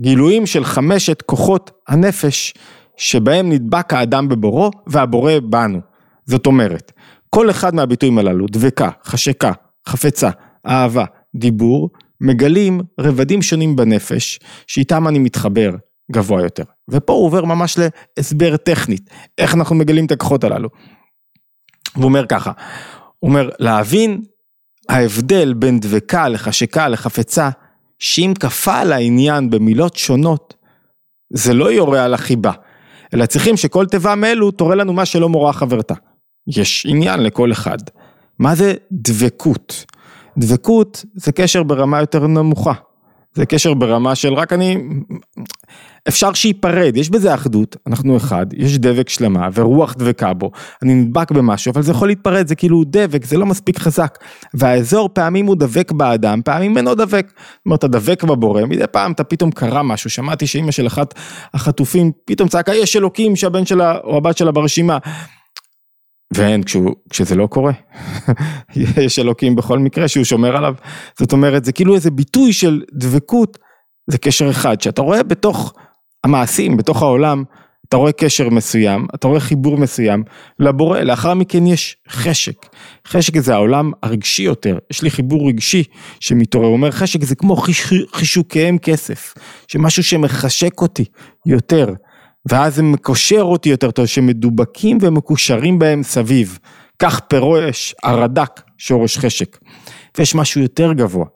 גילויים 0.00 0.46
של 0.46 0.64
חמשת 0.64 1.22
כוחות 1.22 1.70
הנפש 1.88 2.54
שבהם 2.96 3.52
נדבק 3.52 3.92
האדם 3.92 4.28
בבורו 4.28 4.70
והבורא 4.86 5.32
בנו. 5.42 5.80
זאת 6.26 6.46
אומרת, 6.46 6.92
כל 7.30 7.50
אחד 7.50 7.74
מהביטויים 7.74 8.18
הללו, 8.18 8.46
דבקה, 8.50 8.90
חשקה, 9.04 9.52
חפצה, 9.88 10.30
אהבה, 10.66 11.04
דיבור, 11.36 11.90
מגלים 12.20 12.80
רבדים 13.00 13.42
שונים 13.42 13.76
בנפש, 13.76 14.38
שאיתם 14.66 15.08
אני 15.08 15.18
מתחבר 15.18 15.70
גבוה 16.12 16.42
יותר. 16.42 16.62
ופה 16.90 17.12
הוא 17.12 17.26
עובר 17.26 17.44
ממש 17.44 17.78
להסבר 18.16 18.56
טכנית, 18.56 19.10
איך 19.38 19.54
אנחנו 19.54 19.76
מגלים 19.76 20.06
את 20.06 20.12
הכוחות 20.12 20.44
הללו. 20.44 20.68
הוא 21.94 22.04
אומר 22.04 22.26
ככה, 22.26 22.52
הוא 23.18 23.30
אומר, 23.30 23.48
להבין 23.58 24.22
ההבדל 24.88 25.54
בין 25.54 25.80
דבקה 25.80 26.28
לחשקה 26.28 26.88
לחפצה, 26.88 27.50
שאם 27.98 28.32
כפה 28.40 28.78
על 28.78 28.92
העניין 28.92 29.50
במילות 29.50 29.96
שונות, 29.96 30.54
זה 31.32 31.54
לא 31.54 31.72
יורה 31.72 32.04
על 32.04 32.14
החיבה, 32.14 32.52
אלא 33.14 33.26
צריכים 33.26 33.56
שכל 33.56 33.86
תיבה 33.86 34.14
מאלו 34.14 34.50
תורה 34.50 34.74
לנו 34.74 34.92
מה 34.92 35.06
שלא 35.06 35.28
מורה 35.28 35.52
חברתה. 35.52 35.94
יש 36.46 36.86
עניין 36.88 37.20
לכל 37.22 37.52
אחד. 37.52 37.78
מה 38.38 38.54
זה 38.54 38.74
דבקות? 38.92 39.84
דבקות 40.38 41.04
זה 41.14 41.32
קשר 41.32 41.62
ברמה 41.62 42.00
יותר 42.00 42.26
נמוכה. 42.26 42.72
זה 43.34 43.46
קשר 43.46 43.74
ברמה 43.74 44.14
של 44.14 44.34
רק 44.34 44.52
אני, 44.52 44.76
אפשר 46.08 46.32
שייפרד, 46.32 46.96
יש 46.96 47.10
בזה 47.10 47.34
אחדות, 47.34 47.76
אנחנו 47.86 48.16
אחד, 48.16 48.46
יש 48.52 48.78
דבק 48.78 49.08
שלמה 49.08 49.48
ורוח 49.54 49.94
דבקה 49.94 50.32
בו, 50.32 50.50
אני 50.82 50.94
נדבק 50.94 51.30
במשהו, 51.30 51.72
אבל 51.72 51.82
זה 51.82 51.92
יכול 51.92 52.08
להתפרד, 52.08 52.46
זה 52.46 52.54
כאילו 52.54 52.82
דבק, 52.86 53.24
זה 53.24 53.38
לא 53.38 53.46
מספיק 53.46 53.78
חזק. 53.78 54.18
והאזור 54.54 55.08
פעמים 55.12 55.46
הוא 55.46 55.56
דבק 55.56 55.92
באדם, 55.92 56.40
פעמים 56.44 56.76
אינו 56.76 56.94
דבק. 56.94 57.26
זאת 57.36 57.66
אומרת, 57.66 57.78
אתה 57.78 57.88
דבק 57.88 58.24
בבורא, 58.24 58.64
מדי 58.64 58.86
פעם 58.86 59.12
אתה 59.12 59.24
פתאום 59.24 59.50
קרה 59.50 59.82
משהו, 59.82 60.10
שמעתי 60.10 60.46
שאימא 60.46 60.70
של 60.70 60.86
אחת 60.86 61.14
החטופים 61.54 62.12
פתאום 62.24 62.48
צעקה, 62.48 62.74
יש 62.74 62.96
אלוקים 62.96 63.36
שהבן 63.36 63.66
שלה 63.66 63.98
או 64.04 64.16
הבת 64.16 64.36
שלה 64.36 64.52
ברשימה. 64.52 64.98
ואין, 66.34 66.62
כשהוא, 66.62 66.94
כשזה 67.10 67.34
לא 67.34 67.46
קורה, 67.46 67.72
יש 69.04 69.18
אלוקים 69.18 69.56
בכל 69.56 69.78
מקרה 69.78 70.08
שהוא 70.08 70.24
שומר 70.24 70.56
עליו, 70.56 70.74
זאת 71.18 71.32
אומרת 71.32 71.64
זה 71.64 71.72
כאילו 71.72 71.94
איזה 71.94 72.10
ביטוי 72.10 72.52
של 72.52 72.82
דבקות, 72.92 73.58
זה 74.10 74.18
קשר 74.18 74.50
אחד, 74.50 74.80
שאתה 74.80 75.02
רואה 75.02 75.22
בתוך 75.22 75.74
המעשים, 76.24 76.76
בתוך 76.76 77.02
העולם, 77.02 77.44
אתה 77.88 77.96
רואה 77.96 78.12
קשר 78.12 78.48
מסוים, 78.48 79.06
אתה 79.14 79.28
רואה 79.28 79.40
חיבור 79.40 79.76
מסוים 79.76 80.22
לבורא, 80.58 81.00
לאחר 81.00 81.34
מכן 81.34 81.66
יש 81.66 81.96
חשק, 82.08 82.66
חשק 83.06 83.38
זה 83.38 83.54
העולם 83.54 83.92
הרגשי 84.02 84.42
יותר, 84.42 84.78
יש 84.90 85.02
לי 85.02 85.10
חיבור 85.10 85.48
רגשי 85.48 85.84
שמתעורר, 86.20 86.66
הוא 86.66 86.72
אומר 86.72 86.90
חשק 86.90 87.24
זה 87.24 87.34
כמו 87.34 87.56
חיש, 87.56 87.92
חישוקיהם 88.12 88.78
כסף, 88.78 89.34
שמשהו 89.68 90.02
שמחשק 90.02 90.80
אותי 90.80 91.04
יותר. 91.46 91.94
ואז 92.50 92.74
זה 92.74 92.82
מקושר 92.82 93.42
אותי 93.42 93.68
יותר 93.68 93.90
טוב, 93.90 94.06
שמדובקים 94.06 94.98
ומקושרים 95.00 95.78
בהם 95.78 96.02
סביב. 96.02 96.58
כך 96.98 97.20
פירוש 97.20 97.94
הרד"ק, 98.02 98.60
שורש 98.78 99.18
חשק. 99.18 99.58
ויש 100.18 100.34
משהו 100.34 100.60
יותר 100.60 100.92
גבוה, 100.92 101.26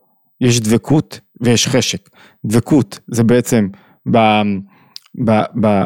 יש 0.41 0.61
דבקות 0.61 1.21
ויש 1.41 1.69
חשק. 1.69 2.09
דבקות 2.47 2.99
זה 3.09 3.25
בעצם 3.25 3.69
ב, 4.13 4.19
ב, 5.25 5.31
ב, 5.61 5.83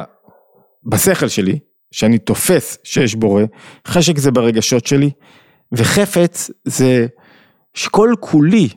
בשכל 0.84 1.28
שלי, 1.28 1.58
שאני 1.92 2.18
תופס 2.18 2.78
שיש 2.84 3.14
בורא, 3.14 3.42
חשק 3.86 4.18
זה 4.18 4.30
ברגשות 4.30 4.86
שלי, 4.86 5.10
וחפץ 5.72 6.50
זה 6.64 7.06
שכל 7.74 8.14
כולי 8.20 8.68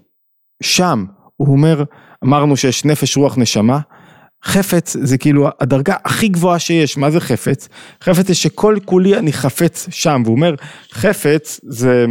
שם, 0.64 1.06
הוא 1.36 1.48
אומר, 1.48 1.84
אמרנו 2.24 2.58
שיש 2.58 2.86
נפש, 2.86 3.18
רוח, 3.18 3.38
נשמה, 3.38 3.80
חפץ 4.44 4.98
זה 5.02 5.18
כאילו 5.18 5.48
הדרגה 5.60 5.96
הכי 6.06 6.28
גבוהה 6.28 6.60
שיש, 6.60 6.98
מה 6.98 7.12
זה 7.12 7.20
חפץ? 7.20 7.70
חפץ 8.04 8.28
זה 8.28 8.36
שכל 8.36 8.76
כולי 8.86 9.18
אני 9.18 9.34
חפץ 9.34 9.88
שם, 9.90 10.22
והוא 10.26 10.36
אומר 10.36 10.56
חפץ 10.92 11.60
זה, 11.64 12.06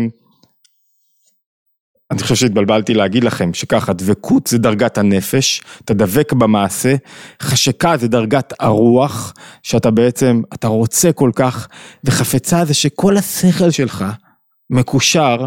אני 2.11 2.23
חושב 2.23 2.35
שהתבלבלתי 2.35 2.95
להגיד 2.95 3.25
לכם 3.25 3.55
שככה 3.55 3.93
דבקות 3.93 4.47
זה 4.47 4.59
דרגת 4.59 4.99
הנפש, 4.99 5.63
אתה 5.85 5.95
דבק 5.95 6.33
במעשה, 6.33 6.95
חשקה 7.43 7.97
זה 7.97 8.09
דרגת 8.09 8.53
הרוח, 8.61 9.35
שאתה 9.63 9.91
בעצם, 9.91 10.43
אתה 10.55 10.69
רוצה 10.69 11.13
כל 11.13 11.31
כך, 11.35 11.69
וחפצה 12.05 12.65
זה 12.65 12.75
שכל 12.75 13.17
השכל 13.17 13.71
שלך 13.71 14.05
מקושר 14.71 15.47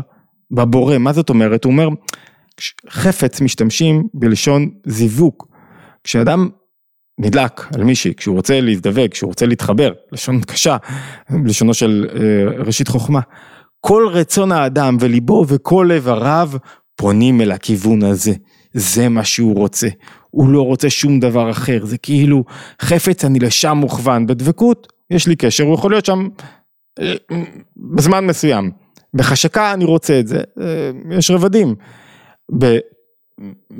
בבורא, 0.51 0.97
מה 0.97 1.13
זאת 1.13 1.29
אומרת? 1.29 1.63
הוא 1.63 1.71
אומר, 1.71 1.89
חפץ 2.89 3.41
משתמשים 3.41 4.07
בלשון 4.13 4.69
זיוווק, 4.85 5.47
כשאדם 6.03 6.49
נדלק 7.19 7.67
על 7.75 7.83
מישהי, 7.83 8.13
כשהוא 8.15 8.35
רוצה 8.35 8.61
להזדווג, 8.61 9.07
כשהוא 9.07 9.27
רוצה 9.27 9.45
להתחבר, 9.45 9.93
לשון 10.11 10.41
קשה, 10.41 10.77
לשונו 11.45 11.73
של 11.73 12.07
אה, 12.15 12.63
ראשית 12.63 12.87
חוכמה. 12.87 13.19
כל 13.81 14.07
רצון 14.11 14.51
האדם 14.51 14.97
וליבו 14.99 15.45
וכל 15.47 15.91
איבריו 15.91 16.51
פונים 16.95 17.41
אל 17.41 17.51
הכיוון 17.51 18.03
הזה. 18.03 18.33
זה 18.73 19.09
מה 19.09 19.23
שהוא 19.23 19.55
רוצה. 19.55 19.87
הוא 20.29 20.49
לא 20.49 20.61
רוצה 20.61 20.89
שום 20.89 21.19
דבר 21.19 21.51
אחר, 21.51 21.85
זה 21.85 21.97
כאילו 21.97 22.43
חפץ 22.81 23.25
אני 23.25 23.39
לשם 23.39 23.77
מוכוון. 23.77 24.27
בדבקות 24.27 24.87
יש 25.09 25.27
לי 25.27 25.35
קשר, 25.35 25.63
הוא 25.63 25.73
יכול 25.73 25.91
להיות 25.91 26.05
שם 26.05 26.27
אה, 26.99 27.13
בזמן 27.77 28.25
מסוים. 28.25 28.71
בחשקה 29.13 29.73
אני 29.73 29.85
רוצה 29.85 30.19
את 30.19 30.27
זה, 30.27 30.41
אה, 30.61 30.91
יש 31.17 31.31
רבדים. 31.31 31.75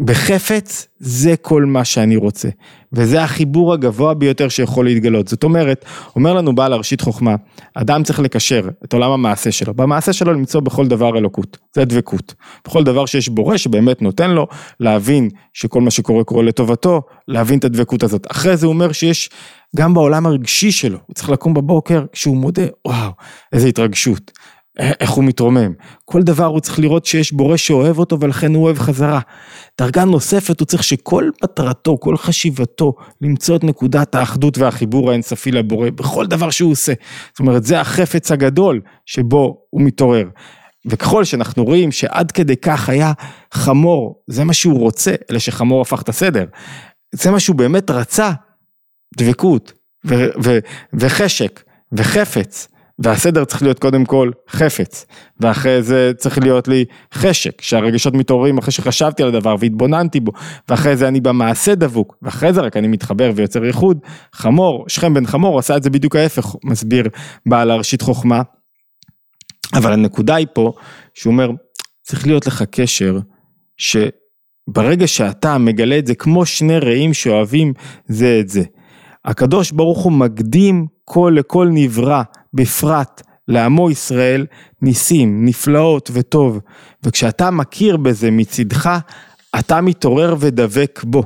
בחפץ 0.06 0.88
זה 1.00 1.36
כל 1.41 1.65
מה 1.65 1.86
שאני 1.86 2.15
רוצה. 2.15 2.50
וזה 2.93 3.24
החיבור 3.24 3.74
הגבוה 3.74 4.13
ביותר 4.13 4.50
שיכול 4.50 4.86
להתגלות. 4.86 5.28
זאת 5.28 5.43
אומרת 5.43 5.86
אומר 6.15 6.34
לנו 6.34 6.56
בעל 6.56 6.74
הראשית 6.74 7.02
חוכמה 7.02 7.36
אדם 7.76 8.04
צריך 8.04 8.19
לקשר 8.19 8.69
את 8.86 8.93
עולם 8.93 9.12
המעשה 9.12 9.52
שלו. 9.52 9.74
במעשה 9.74 10.13
שלו 10.13 10.34
למצוא 10.34 10.62
בכל 10.62 10.88
דבר 10.88 11.17
אלוקות. 11.17 11.58
זה 11.76 11.86
דבקות. 11.86 12.34
בכל 12.65 12.84
דבר 12.84 13.06
שיש 13.06 13.30
בורא 13.30 13.58
שבאמת 13.58 14.02
נותן 14.02 14.32
לו 14.32 14.47
להבין 14.80 15.30
שכל 15.54 15.82
מה 15.82 15.91
שקורה 15.91 16.24
קורה 16.24 16.43
לטובתו 16.43 17.02
להבין 17.28 17.60
את 17.60 17.63
הדבקות 17.63 18.04
הזאת. 18.04 18.28
אחרי 18.32 18.58
זה 18.58 18.65
הוא 18.65 18.74
אומר 18.74 18.91
שיש 18.91 19.30
גם 19.76 19.93
בעולם 19.93 20.26
הרגשי 20.26 20.71
שלו. 20.71 20.97
הוא 21.08 21.13
צריך 21.13 21.30
לקום 21.30 21.54
בבוקר 21.54 22.06
כשהוא 22.12 22.38
מודה 22.38 22.65
וואו 22.88 23.12
איזה 23.54 23.67
התרגשות 23.67 24.32
איך 24.79 25.10
הוא 25.10 25.23
מתרומם. 25.23 25.73
כל 26.05 26.23
דבר 26.23 26.45
הוא 26.45 26.60
צריך 26.60 26.79
לראות 26.79 27.05
שיש 27.05 27.34
בורא 27.34 27.57
שאוהב 27.57 27.99
אותו 27.99 28.19
ולכן 28.19 28.55
הוא 28.55 28.63
אוהב 28.63 28.79
חזרה. 28.79 29.19
דרגה 29.77 30.05
נוספת 30.05 30.60
הוא 30.60 30.65
צריך 30.65 30.84
שכל 30.84 31.29
מטרתו, 31.43 31.97
כל 31.99 32.17
חשיבתו, 32.17 32.93
למצוא 33.21 33.55
את 33.55 33.63
נקודת 33.63 34.15
האחדות 34.15 34.57
והחיבור 34.57 35.10
האינסופי 35.10 35.51
לבורא 35.51 35.89
בכל 35.89 36.27
דבר 36.27 36.49
שהוא 36.49 36.71
עושה. 36.71 36.93
זאת 37.31 37.39
אומרת 37.39 37.63
זה 37.63 37.81
החפץ 37.81 38.31
הגדול 38.31 38.81
שבו 39.05 39.57
הוא 39.69 39.81
מתעורר. 39.81 40.27
וככל 40.86 41.23
שאנחנו 41.23 41.63
רואים 41.63 41.91
שעד 41.91 42.31
כדי 42.31 42.55
כך 42.55 42.89
היה 42.89 43.13
חמור, 43.53 44.23
זה 44.27 44.43
מה 44.43 44.53
שהוא 44.53 44.79
רוצה, 44.79 45.15
אלא 45.31 45.39
שחמור 45.39 45.81
הפך 45.81 46.02
את 46.02 46.10
הסדר. 46.10 46.46
זה 47.12 47.31
מה 47.31 47.39
שהוא 47.39 47.56
באמת 47.56 47.91
רצה, 47.91 48.31
דבקות 49.17 49.73
ו- 50.08 50.29
ו- 50.43 50.60
וחשק 50.93 51.63
וחפץ. 51.93 52.67
והסדר 53.04 53.45
צריך 53.45 53.63
להיות 53.63 53.79
קודם 53.79 54.06
כל 54.06 54.31
חפץ, 54.49 55.06
ואחרי 55.39 55.83
זה 55.83 56.12
צריך 56.17 56.37
להיות 56.37 56.67
לי 56.67 56.85
חשק, 57.13 57.62
שהרגשות 57.62 58.13
מתעוררים 58.13 58.58
אחרי 58.58 58.71
שחשבתי 58.71 59.23
על 59.23 59.29
הדבר 59.29 59.56
והתבוננתי 59.60 60.19
בו, 60.19 60.31
ואחרי 60.69 60.97
זה 60.97 61.08
אני 61.08 61.21
במעשה 61.21 61.75
דבוק, 61.75 62.17
ואחרי 62.21 62.54
זה 62.54 62.62
רק 62.62 62.77
אני 62.77 62.87
מתחבר 62.87 63.31
ויוצר 63.35 63.65
ייחוד, 63.65 63.99
חמור, 64.33 64.85
שכם 64.87 65.13
בן 65.13 65.25
חמור 65.25 65.60
עשה 65.60 65.77
את 65.77 65.83
זה 65.83 65.89
בדיוק 65.89 66.15
ההפך, 66.15 66.56
מסביר 66.63 67.08
בעל 67.45 67.71
הראשית 67.71 68.02
חוכמה. 68.02 68.41
אבל 69.73 69.93
הנקודה 69.93 70.35
היא 70.35 70.47
פה, 70.54 70.73
שהוא 71.13 71.31
אומר, 71.31 71.52
צריך 72.02 72.27
להיות 72.27 72.47
לך 72.47 72.63
קשר, 72.71 73.19
שברגע 73.77 75.08
שאתה 75.08 75.58
מגלה 75.58 75.97
את 75.97 76.08
זה 76.08 76.15
כמו 76.15 76.45
שני 76.45 76.79
רעים 76.79 77.13
שאוהבים 77.13 77.73
זה 78.06 78.37
את 78.39 78.49
זה. 78.49 78.63
הקדוש 79.25 79.71
ברוך 79.71 80.04
הוא 80.04 80.12
מקדים 80.12 80.87
כל 81.06 81.33
לכל 81.35 81.67
נברא, 81.71 82.21
בפרט 82.54 83.21
לעמו 83.47 83.91
ישראל, 83.91 84.45
ניסים, 84.81 85.45
נפלאות 85.45 86.10
וטוב. 86.13 86.60
וכשאתה 87.04 87.52
מכיר 87.52 87.97
בזה 87.97 88.31
מצידך, 88.31 88.99
אתה 89.60 89.81
מתעורר 89.81 90.35
ודבק 90.39 91.02
בו. 91.04 91.23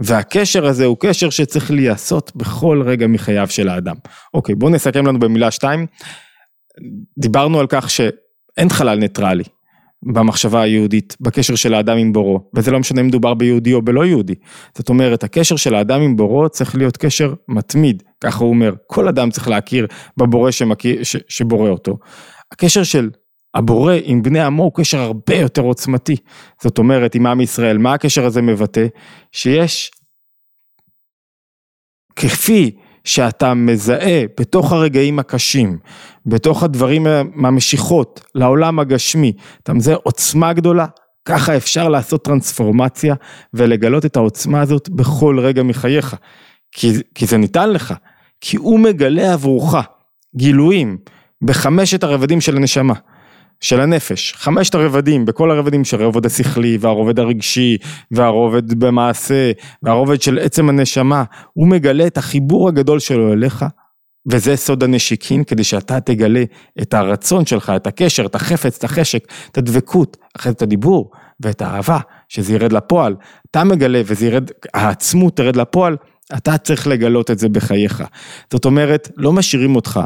והקשר 0.00 0.66
הזה 0.66 0.84
הוא 0.84 0.96
קשר 1.00 1.30
שצריך 1.30 1.70
להיעשות 1.70 2.32
בכל 2.36 2.82
רגע 2.86 3.06
מחייו 3.06 3.48
של 3.48 3.68
האדם. 3.68 3.96
אוקיי, 4.34 4.54
בואו 4.54 4.70
נסכם 4.70 5.06
לנו 5.06 5.18
במילה 5.18 5.50
שתיים. 5.50 5.86
דיברנו 7.18 7.60
על 7.60 7.66
כך 7.68 7.90
שאין 7.90 8.68
חלל 8.68 8.98
ניטרלי 8.98 9.44
במחשבה 10.02 10.62
היהודית, 10.62 11.16
בקשר 11.20 11.54
של 11.54 11.74
האדם 11.74 11.96
עם 11.96 12.12
בורו, 12.12 12.50
וזה 12.54 12.70
לא 12.70 12.80
משנה 12.80 13.00
אם 13.00 13.06
מדובר 13.06 13.34
ביהודי 13.34 13.72
או 13.72 13.82
בלא 13.82 14.04
יהודי. 14.04 14.34
זאת 14.74 14.88
אומרת, 14.88 15.24
הקשר 15.24 15.56
של 15.56 15.74
האדם 15.74 16.00
עם 16.00 16.16
בורו 16.16 16.48
צריך 16.48 16.76
להיות 16.76 16.96
קשר 16.96 17.34
מתמיד, 17.48 18.02
ככה 18.20 18.44
הוא 18.44 18.50
אומר, 18.50 18.72
כל 18.86 19.08
אדם 19.08 19.30
צריך 19.30 19.48
להכיר 19.48 19.86
בבורא 20.16 20.50
שמכיר, 20.50 21.02
ש, 21.02 21.16
שבורא 21.28 21.70
אותו. 21.70 21.98
הקשר 22.52 22.82
של 22.82 23.10
הבורא 23.54 23.94
עם 24.04 24.22
בני 24.22 24.40
עמו 24.40 24.62
הוא 24.62 24.72
קשר 24.74 24.98
הרבה 24.98 25.34
יותר 25.34 25.62
עוצמתי. 25.62 26.16
זאת 26.62 26.78
אומרת, 26.78 27.14
עם 27.14 27.26
עם 27.26 27.40
ישראל, 27.40 27.78
מה 27.78 27.94
הקשר 27.94 28.24
הזה 28.24 28.42
מבטא? 28.42 28.86
שיש, 29.32 29.90
כפי 32.16 32.70
שאתה 33.04 33.54
מזהה 33.54 34.22
בתוך 34.40 34.72
הרגעים 34.72 35.18
הקשים, 35.18 35.78
בתוך 36.26 36.62
הדברים 36.62 37.06
מהמשיכות 37.34 38.20
לעולם 38.34 38.78
הגשמי, 38.78 39.32
אתה 39.62 39.72
מזהה 39.72 39.96
עוצמה 40.02 40.52
גדולה, 40.52 40.86
ככה 41.24 41.56
אפשר 41.56 41.88
לעשות 41.88 42.24
טרנספורמציה 42.24 43.14
ולגלות 43.54 44.06
את 44.06 44.16
העוצמה 44.16 44.60
הזאת 44.60 44.88
בכל 44.88 45.38
רגע 45.40 45.62
מחייך. 45.62 46.16
כי, 46.72 46.92
כי 47.14 47.26
זה 47.26 47.36
ניתן 47.36 47.70
לך, 47.70 47.94
כי 48.40 48.56
הוא 48.56 48.80
מגלה 48.80 49.32
עבורך 49.32 49.74
גילויים 50.36 50.98
בחמשת 51.42 52.02
הרבדים 52.02 52.40
של 52.40 52.56
הנשמה. 52.56 52.94
של 53.60 53.80
הנפש, 53.80 54.34
חמשת 54.36 54.74
הרבדים, 54.74 55.24
בכל 55.24 55.50
הרבדים 55.50 55.84
של 55.84 56.02
הרובד 56.02 56.26
השכלי 56.26 56.78
והרובד 56.80 57.18
הרגשי 57.18 57.76
והרובד 58.10 58.84
במעשה 58.84 59.52
והרובד 59.82 60.22
של 60.22 60.38
עצם 60.38 60.68
הנשמה, 60.68 61.24
הוא 61.52 61.68
מגלה 61.68 62.06
את 62.06 62.18
החיבור 62.18 62.68
הגדול 62.68 62.98
שלו 62.98 63.32
אליך 63.32 63.64
וזה 64.26 64.56
סוד 64.56 64.82
הנשיקין 64.82 65.44
כדי 65.44 65.64
שאתה 65.64 66.00
תגלה 66.00 66.44
את 66.82 66.94
הרצון 66.94 67.46
שלך, 67.46 67.72
את 67.76 67.86
הקשר, 67.86 68.26
את 68.26 68.34
החפץ, 68.34 68.76
את 68.78 68.84
החשק, 68.84 69.32
את 69.50 69.58
הדבקות, 69.58 70.16
אחרי 70.36 70.52
את 70.52 70.62
הדיבור 70.62 71.10
ואת 71.40 71.62
האהבה, 71.62 71.98
שזה 72.28 72.54
ירד 72.54 72.72
לפועל. 72.72 73.16
אתה 73.50 73.64
מגלה 73.64 74.00
וזה 74.04 74.26
ירד, 74.26 74.50
העצמות 74.74 75.36
תרד 75.36 75.56
לפועל, 75.56 75.96
אתה 76.36 76.58
צריך 76.58 76.86
לגלות 76.86 77.30
את 77.30 77.38
זה 77.38 77.48
בחייך. 77.48 78.02
זאת 78.52 78.64
אומרת, 78.64 79.10
לא 79.16 79.32
משאירים 79.32 79.76
אותך 79.76 80.00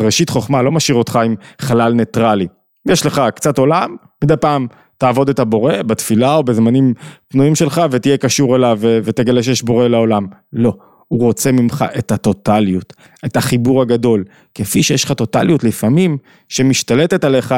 ראשית 0.00 0.30
חוכמה 0.30 0.62
לא 0.62 0.72
משאיר 0.72 0.98
אותך 0.98 1.16
עם 1.16 1.34
חלל 1.60 1.92
ניטרלי. 1.92 2.46
יש 2.88 3.06
לך 3.06 3.22
קצת 3.34 3.58
עולם, 3.58 3.96
מדי 4.24 4.36
פעם 4.36 4.66
תעבוד 4.98 5.28
את 5.28 5.38
הבורא 5.38 5.82
בתפילה 5.82 6.34
או 6.34 6.42
בזמנים 6.42 6.94
פנויים 7.28 7.54
שלך 7.54 7.82
ותהיה 7.90 8.16
קשור 8.16 8.56
אליו 8.56 8.78
ותגלה 8.82 9.42
שיש 9.42 9.62
בורא 9.62 9.88
לעולם. 9.88 10.26
לא, 10.52 10.76
הוא 11.08 11.20
רוצה 11.20 11.52
ממך 11.52 11.84
את 11.98 12.12
הטוטליות, 12.12 12.92
את 13.24 13.36
החיבור 13.36 13.82
הגדול. 13.82 14.24
כפי 14.54 14.82
שיש 14.82 15.04
לך 15.04 15.12
טוטליות 15.12 15.64
לפעמים 15.64 16.18
שמשתלטת 16.48 17.24
עליך 17.24 17.54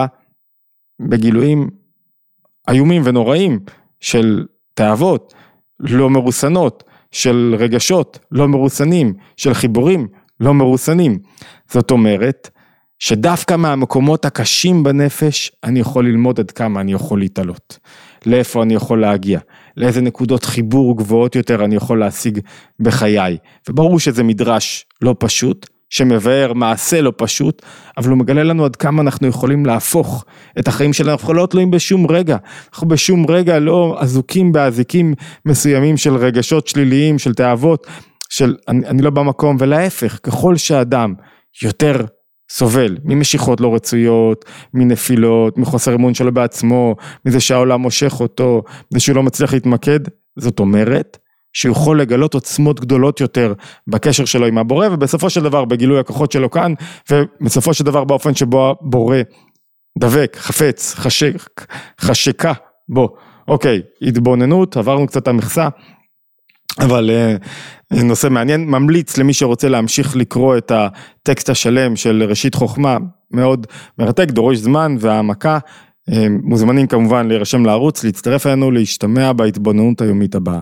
בגילויים 1.00 1.70
איומים 2.70 3.02
ונוראים 3.04 3.58
של 4.00 4.46
תאוות 4.74 5.34
לא 5.80 6.10
מרוסנות, 6.10 6.84
של 7.10 7.54
רגשות 7.58 8.18
לא 8.30 8.48
מרוסנים, 8.48 9.14
של 9.36 9.54
חיבורים 9.54 10.08
לא 10.40 10.54
מרוסנים. 10.54 11.18
זאת 11.70 11.90
אומרת, 11.90 12.50
שדווקא 12.98 13.56
מהמקומות 13.56 14.24
הקשים 14.24 14.82
בנפש, 14.82 15.52
אני 15.64 15.80
יכול 15.80 16.06
ללמוד 16.06 16.40
עד 16.40 16.50
כמה 16.50 16.80
אני 16.80 16.92
יכול 16.92 17.18
להתעלות. 17.18 17.78
לאיפה 18.26 18.62
אני 18.62 18.74
יכול 18.74 19.00
להגיע, 19.00 19.40
לאיזה 19.76 20.00
נקודות 20.00 20.44
חיבור 20.44 20.96
גבוהות 20.96 21.36
יותר 21.36 21.64
אני 21.64 21.76
יכול 21.76 22.00
להשיג 22.00 22.40
בחיי. 22.80 23.36
וברור 23.68 24.00
שזה 24.00 24.22
מדרש 24.22 24.86
לא 25.02 25.14
פשוט, 25.18 25.66
שמבאר 25.90 26.52
מעשה 26.52 27.00
לא 27.00 27.12
פשוט, 27.16 27.62
אבל 27.96 28.10
הוא 28.10 28.18
מגלה 28.18 28.42
לנו 28.42 28.64
עד 28.64 28.76
כמה 28.76 29.02
אנחנו 29.02 29.26
יכולים 29.26 29.66
להפוך 29.66 30.24
את 30.58 30.68
החיים 30.68 30.92
שלנו, 30.92 31.12
אנחנו 31.12 31.34
לא 31.34 31.46
תלויים 31.46 31.70
בשום 31.70 32.06
רגע, 32.10 32.36
אנחנו 32.72 32.88
בשום 32.88 33.30
רגע 33.30 33.58
לא 33.58 33.96
אזוקים 34.00 34.52
באזיקים 34.52 35.14
מסוימים 35.46 35.96
של 35.96 36.16
רגשות 36.16 36.66
שליליים, 36.66 37.18
של 37.18 37.34
תאוות, 37.34 37.86
של 38.36 38.56
אני, 38.68 38.86
אני 38.86 39.02
לא 39.02 39.10
במקום, 39.10 39.56
ולהפך, 39.60 40.18
ככל 40.22 40.56
שאדם 40.56 41.14
יותר 41.62 42.04
סובל 42.50 42.96
ממשיכות 43.04 43.60
לא 43.60 43.74
רצויות, 43.74 44.44
מנפילות, 44.74 45.58
מחוסר 45.58 45.94
אמון 45.94 46.14
שלו 46.14 46.32
בעצמו, 46.34 46.96
מזה 47.24 47.40
שהעולם 47.40 47.80
מושך 47.80 48.20
אותו, 48.20 48.62
מזה 48.92 49.00
שהוא 49.00 49.16
לא 49.16 49.22
מצליח 49.22 49.52
להתמקד, 49.52 50.00
זאת 50.38 50.60
אומרת 50.60 51.18
שהוא 51.52 51.72
יכול 51.72 52.00
לגלות 52.00 52.34
עוצמות 52.34 52.80
גדולות 52.80 53.20
יותר 53.20 53.52
בקשר 53.86 54.24
שלו 54.24 54.46
עם 54.46 54.58
הבורא, 54.58 54.88
ובסופו 54.92 55.30
של 55.30 55.42
דבר 55.42 55.64
בגילוי 55.64 56.00
הכוחות 56.00 56.32
שלו 56.32 56.50
כאן, 56.50 56.74
ובסופו 57.10 57.74
של 57.74 57.84
דבר 57.84 58.04
באופן 58.04 58.34
שבו 58.34 58.70
הבורא 58.70 59.18
דבק, 59.98 60.36
חפץ, 60.40 60.94
חשק, 60.94 61.66
חשקה 62.00 62.52
בו. 62.88 63.16
אוקיי, 63.48 63.82
התבוננות, 64.02 64.76
עברנו 64.76 65.06
קצת 65.06 65.28
המכסה. 65.28 65.68
אבל 66.80 67.10
אה, 67.10 67.36
נושא 68.02 68.28
מעניין, 68.28 68.64
ממליץ 68.64 69.16
למי 69.16 69.32
שרוצה 69.32 69.68
להמשיך 69.68 70.16
לקרוא 70.16 70.56
את 70.56 70.72
הטקסט 70.74 71.50
השלם 71.50 71.96
של 71.96 72.22
ראשית 72.28 72.54
חוכמה, 72.54 72.96
מאוד 73.30 73.66
מרתק, 73.98 74.30
דורש 74.30 74.58
זמן 74.58 74.96
והעמקה, 75.00 75.58
אה, 76.12 76.26
מוזמנים 76.42 76.86
כמובן 76.86 77.28
להירשם 77.28 77.64
לערוץ, 77.64 78.04
להצטרף 78.04 78.46
אלינו, 78.46 78.70
להשתמע 78.70 79.32
בהתבוננות 79.32 80.00
היומית 80.00 80.34
הבאה. 80.34 80.60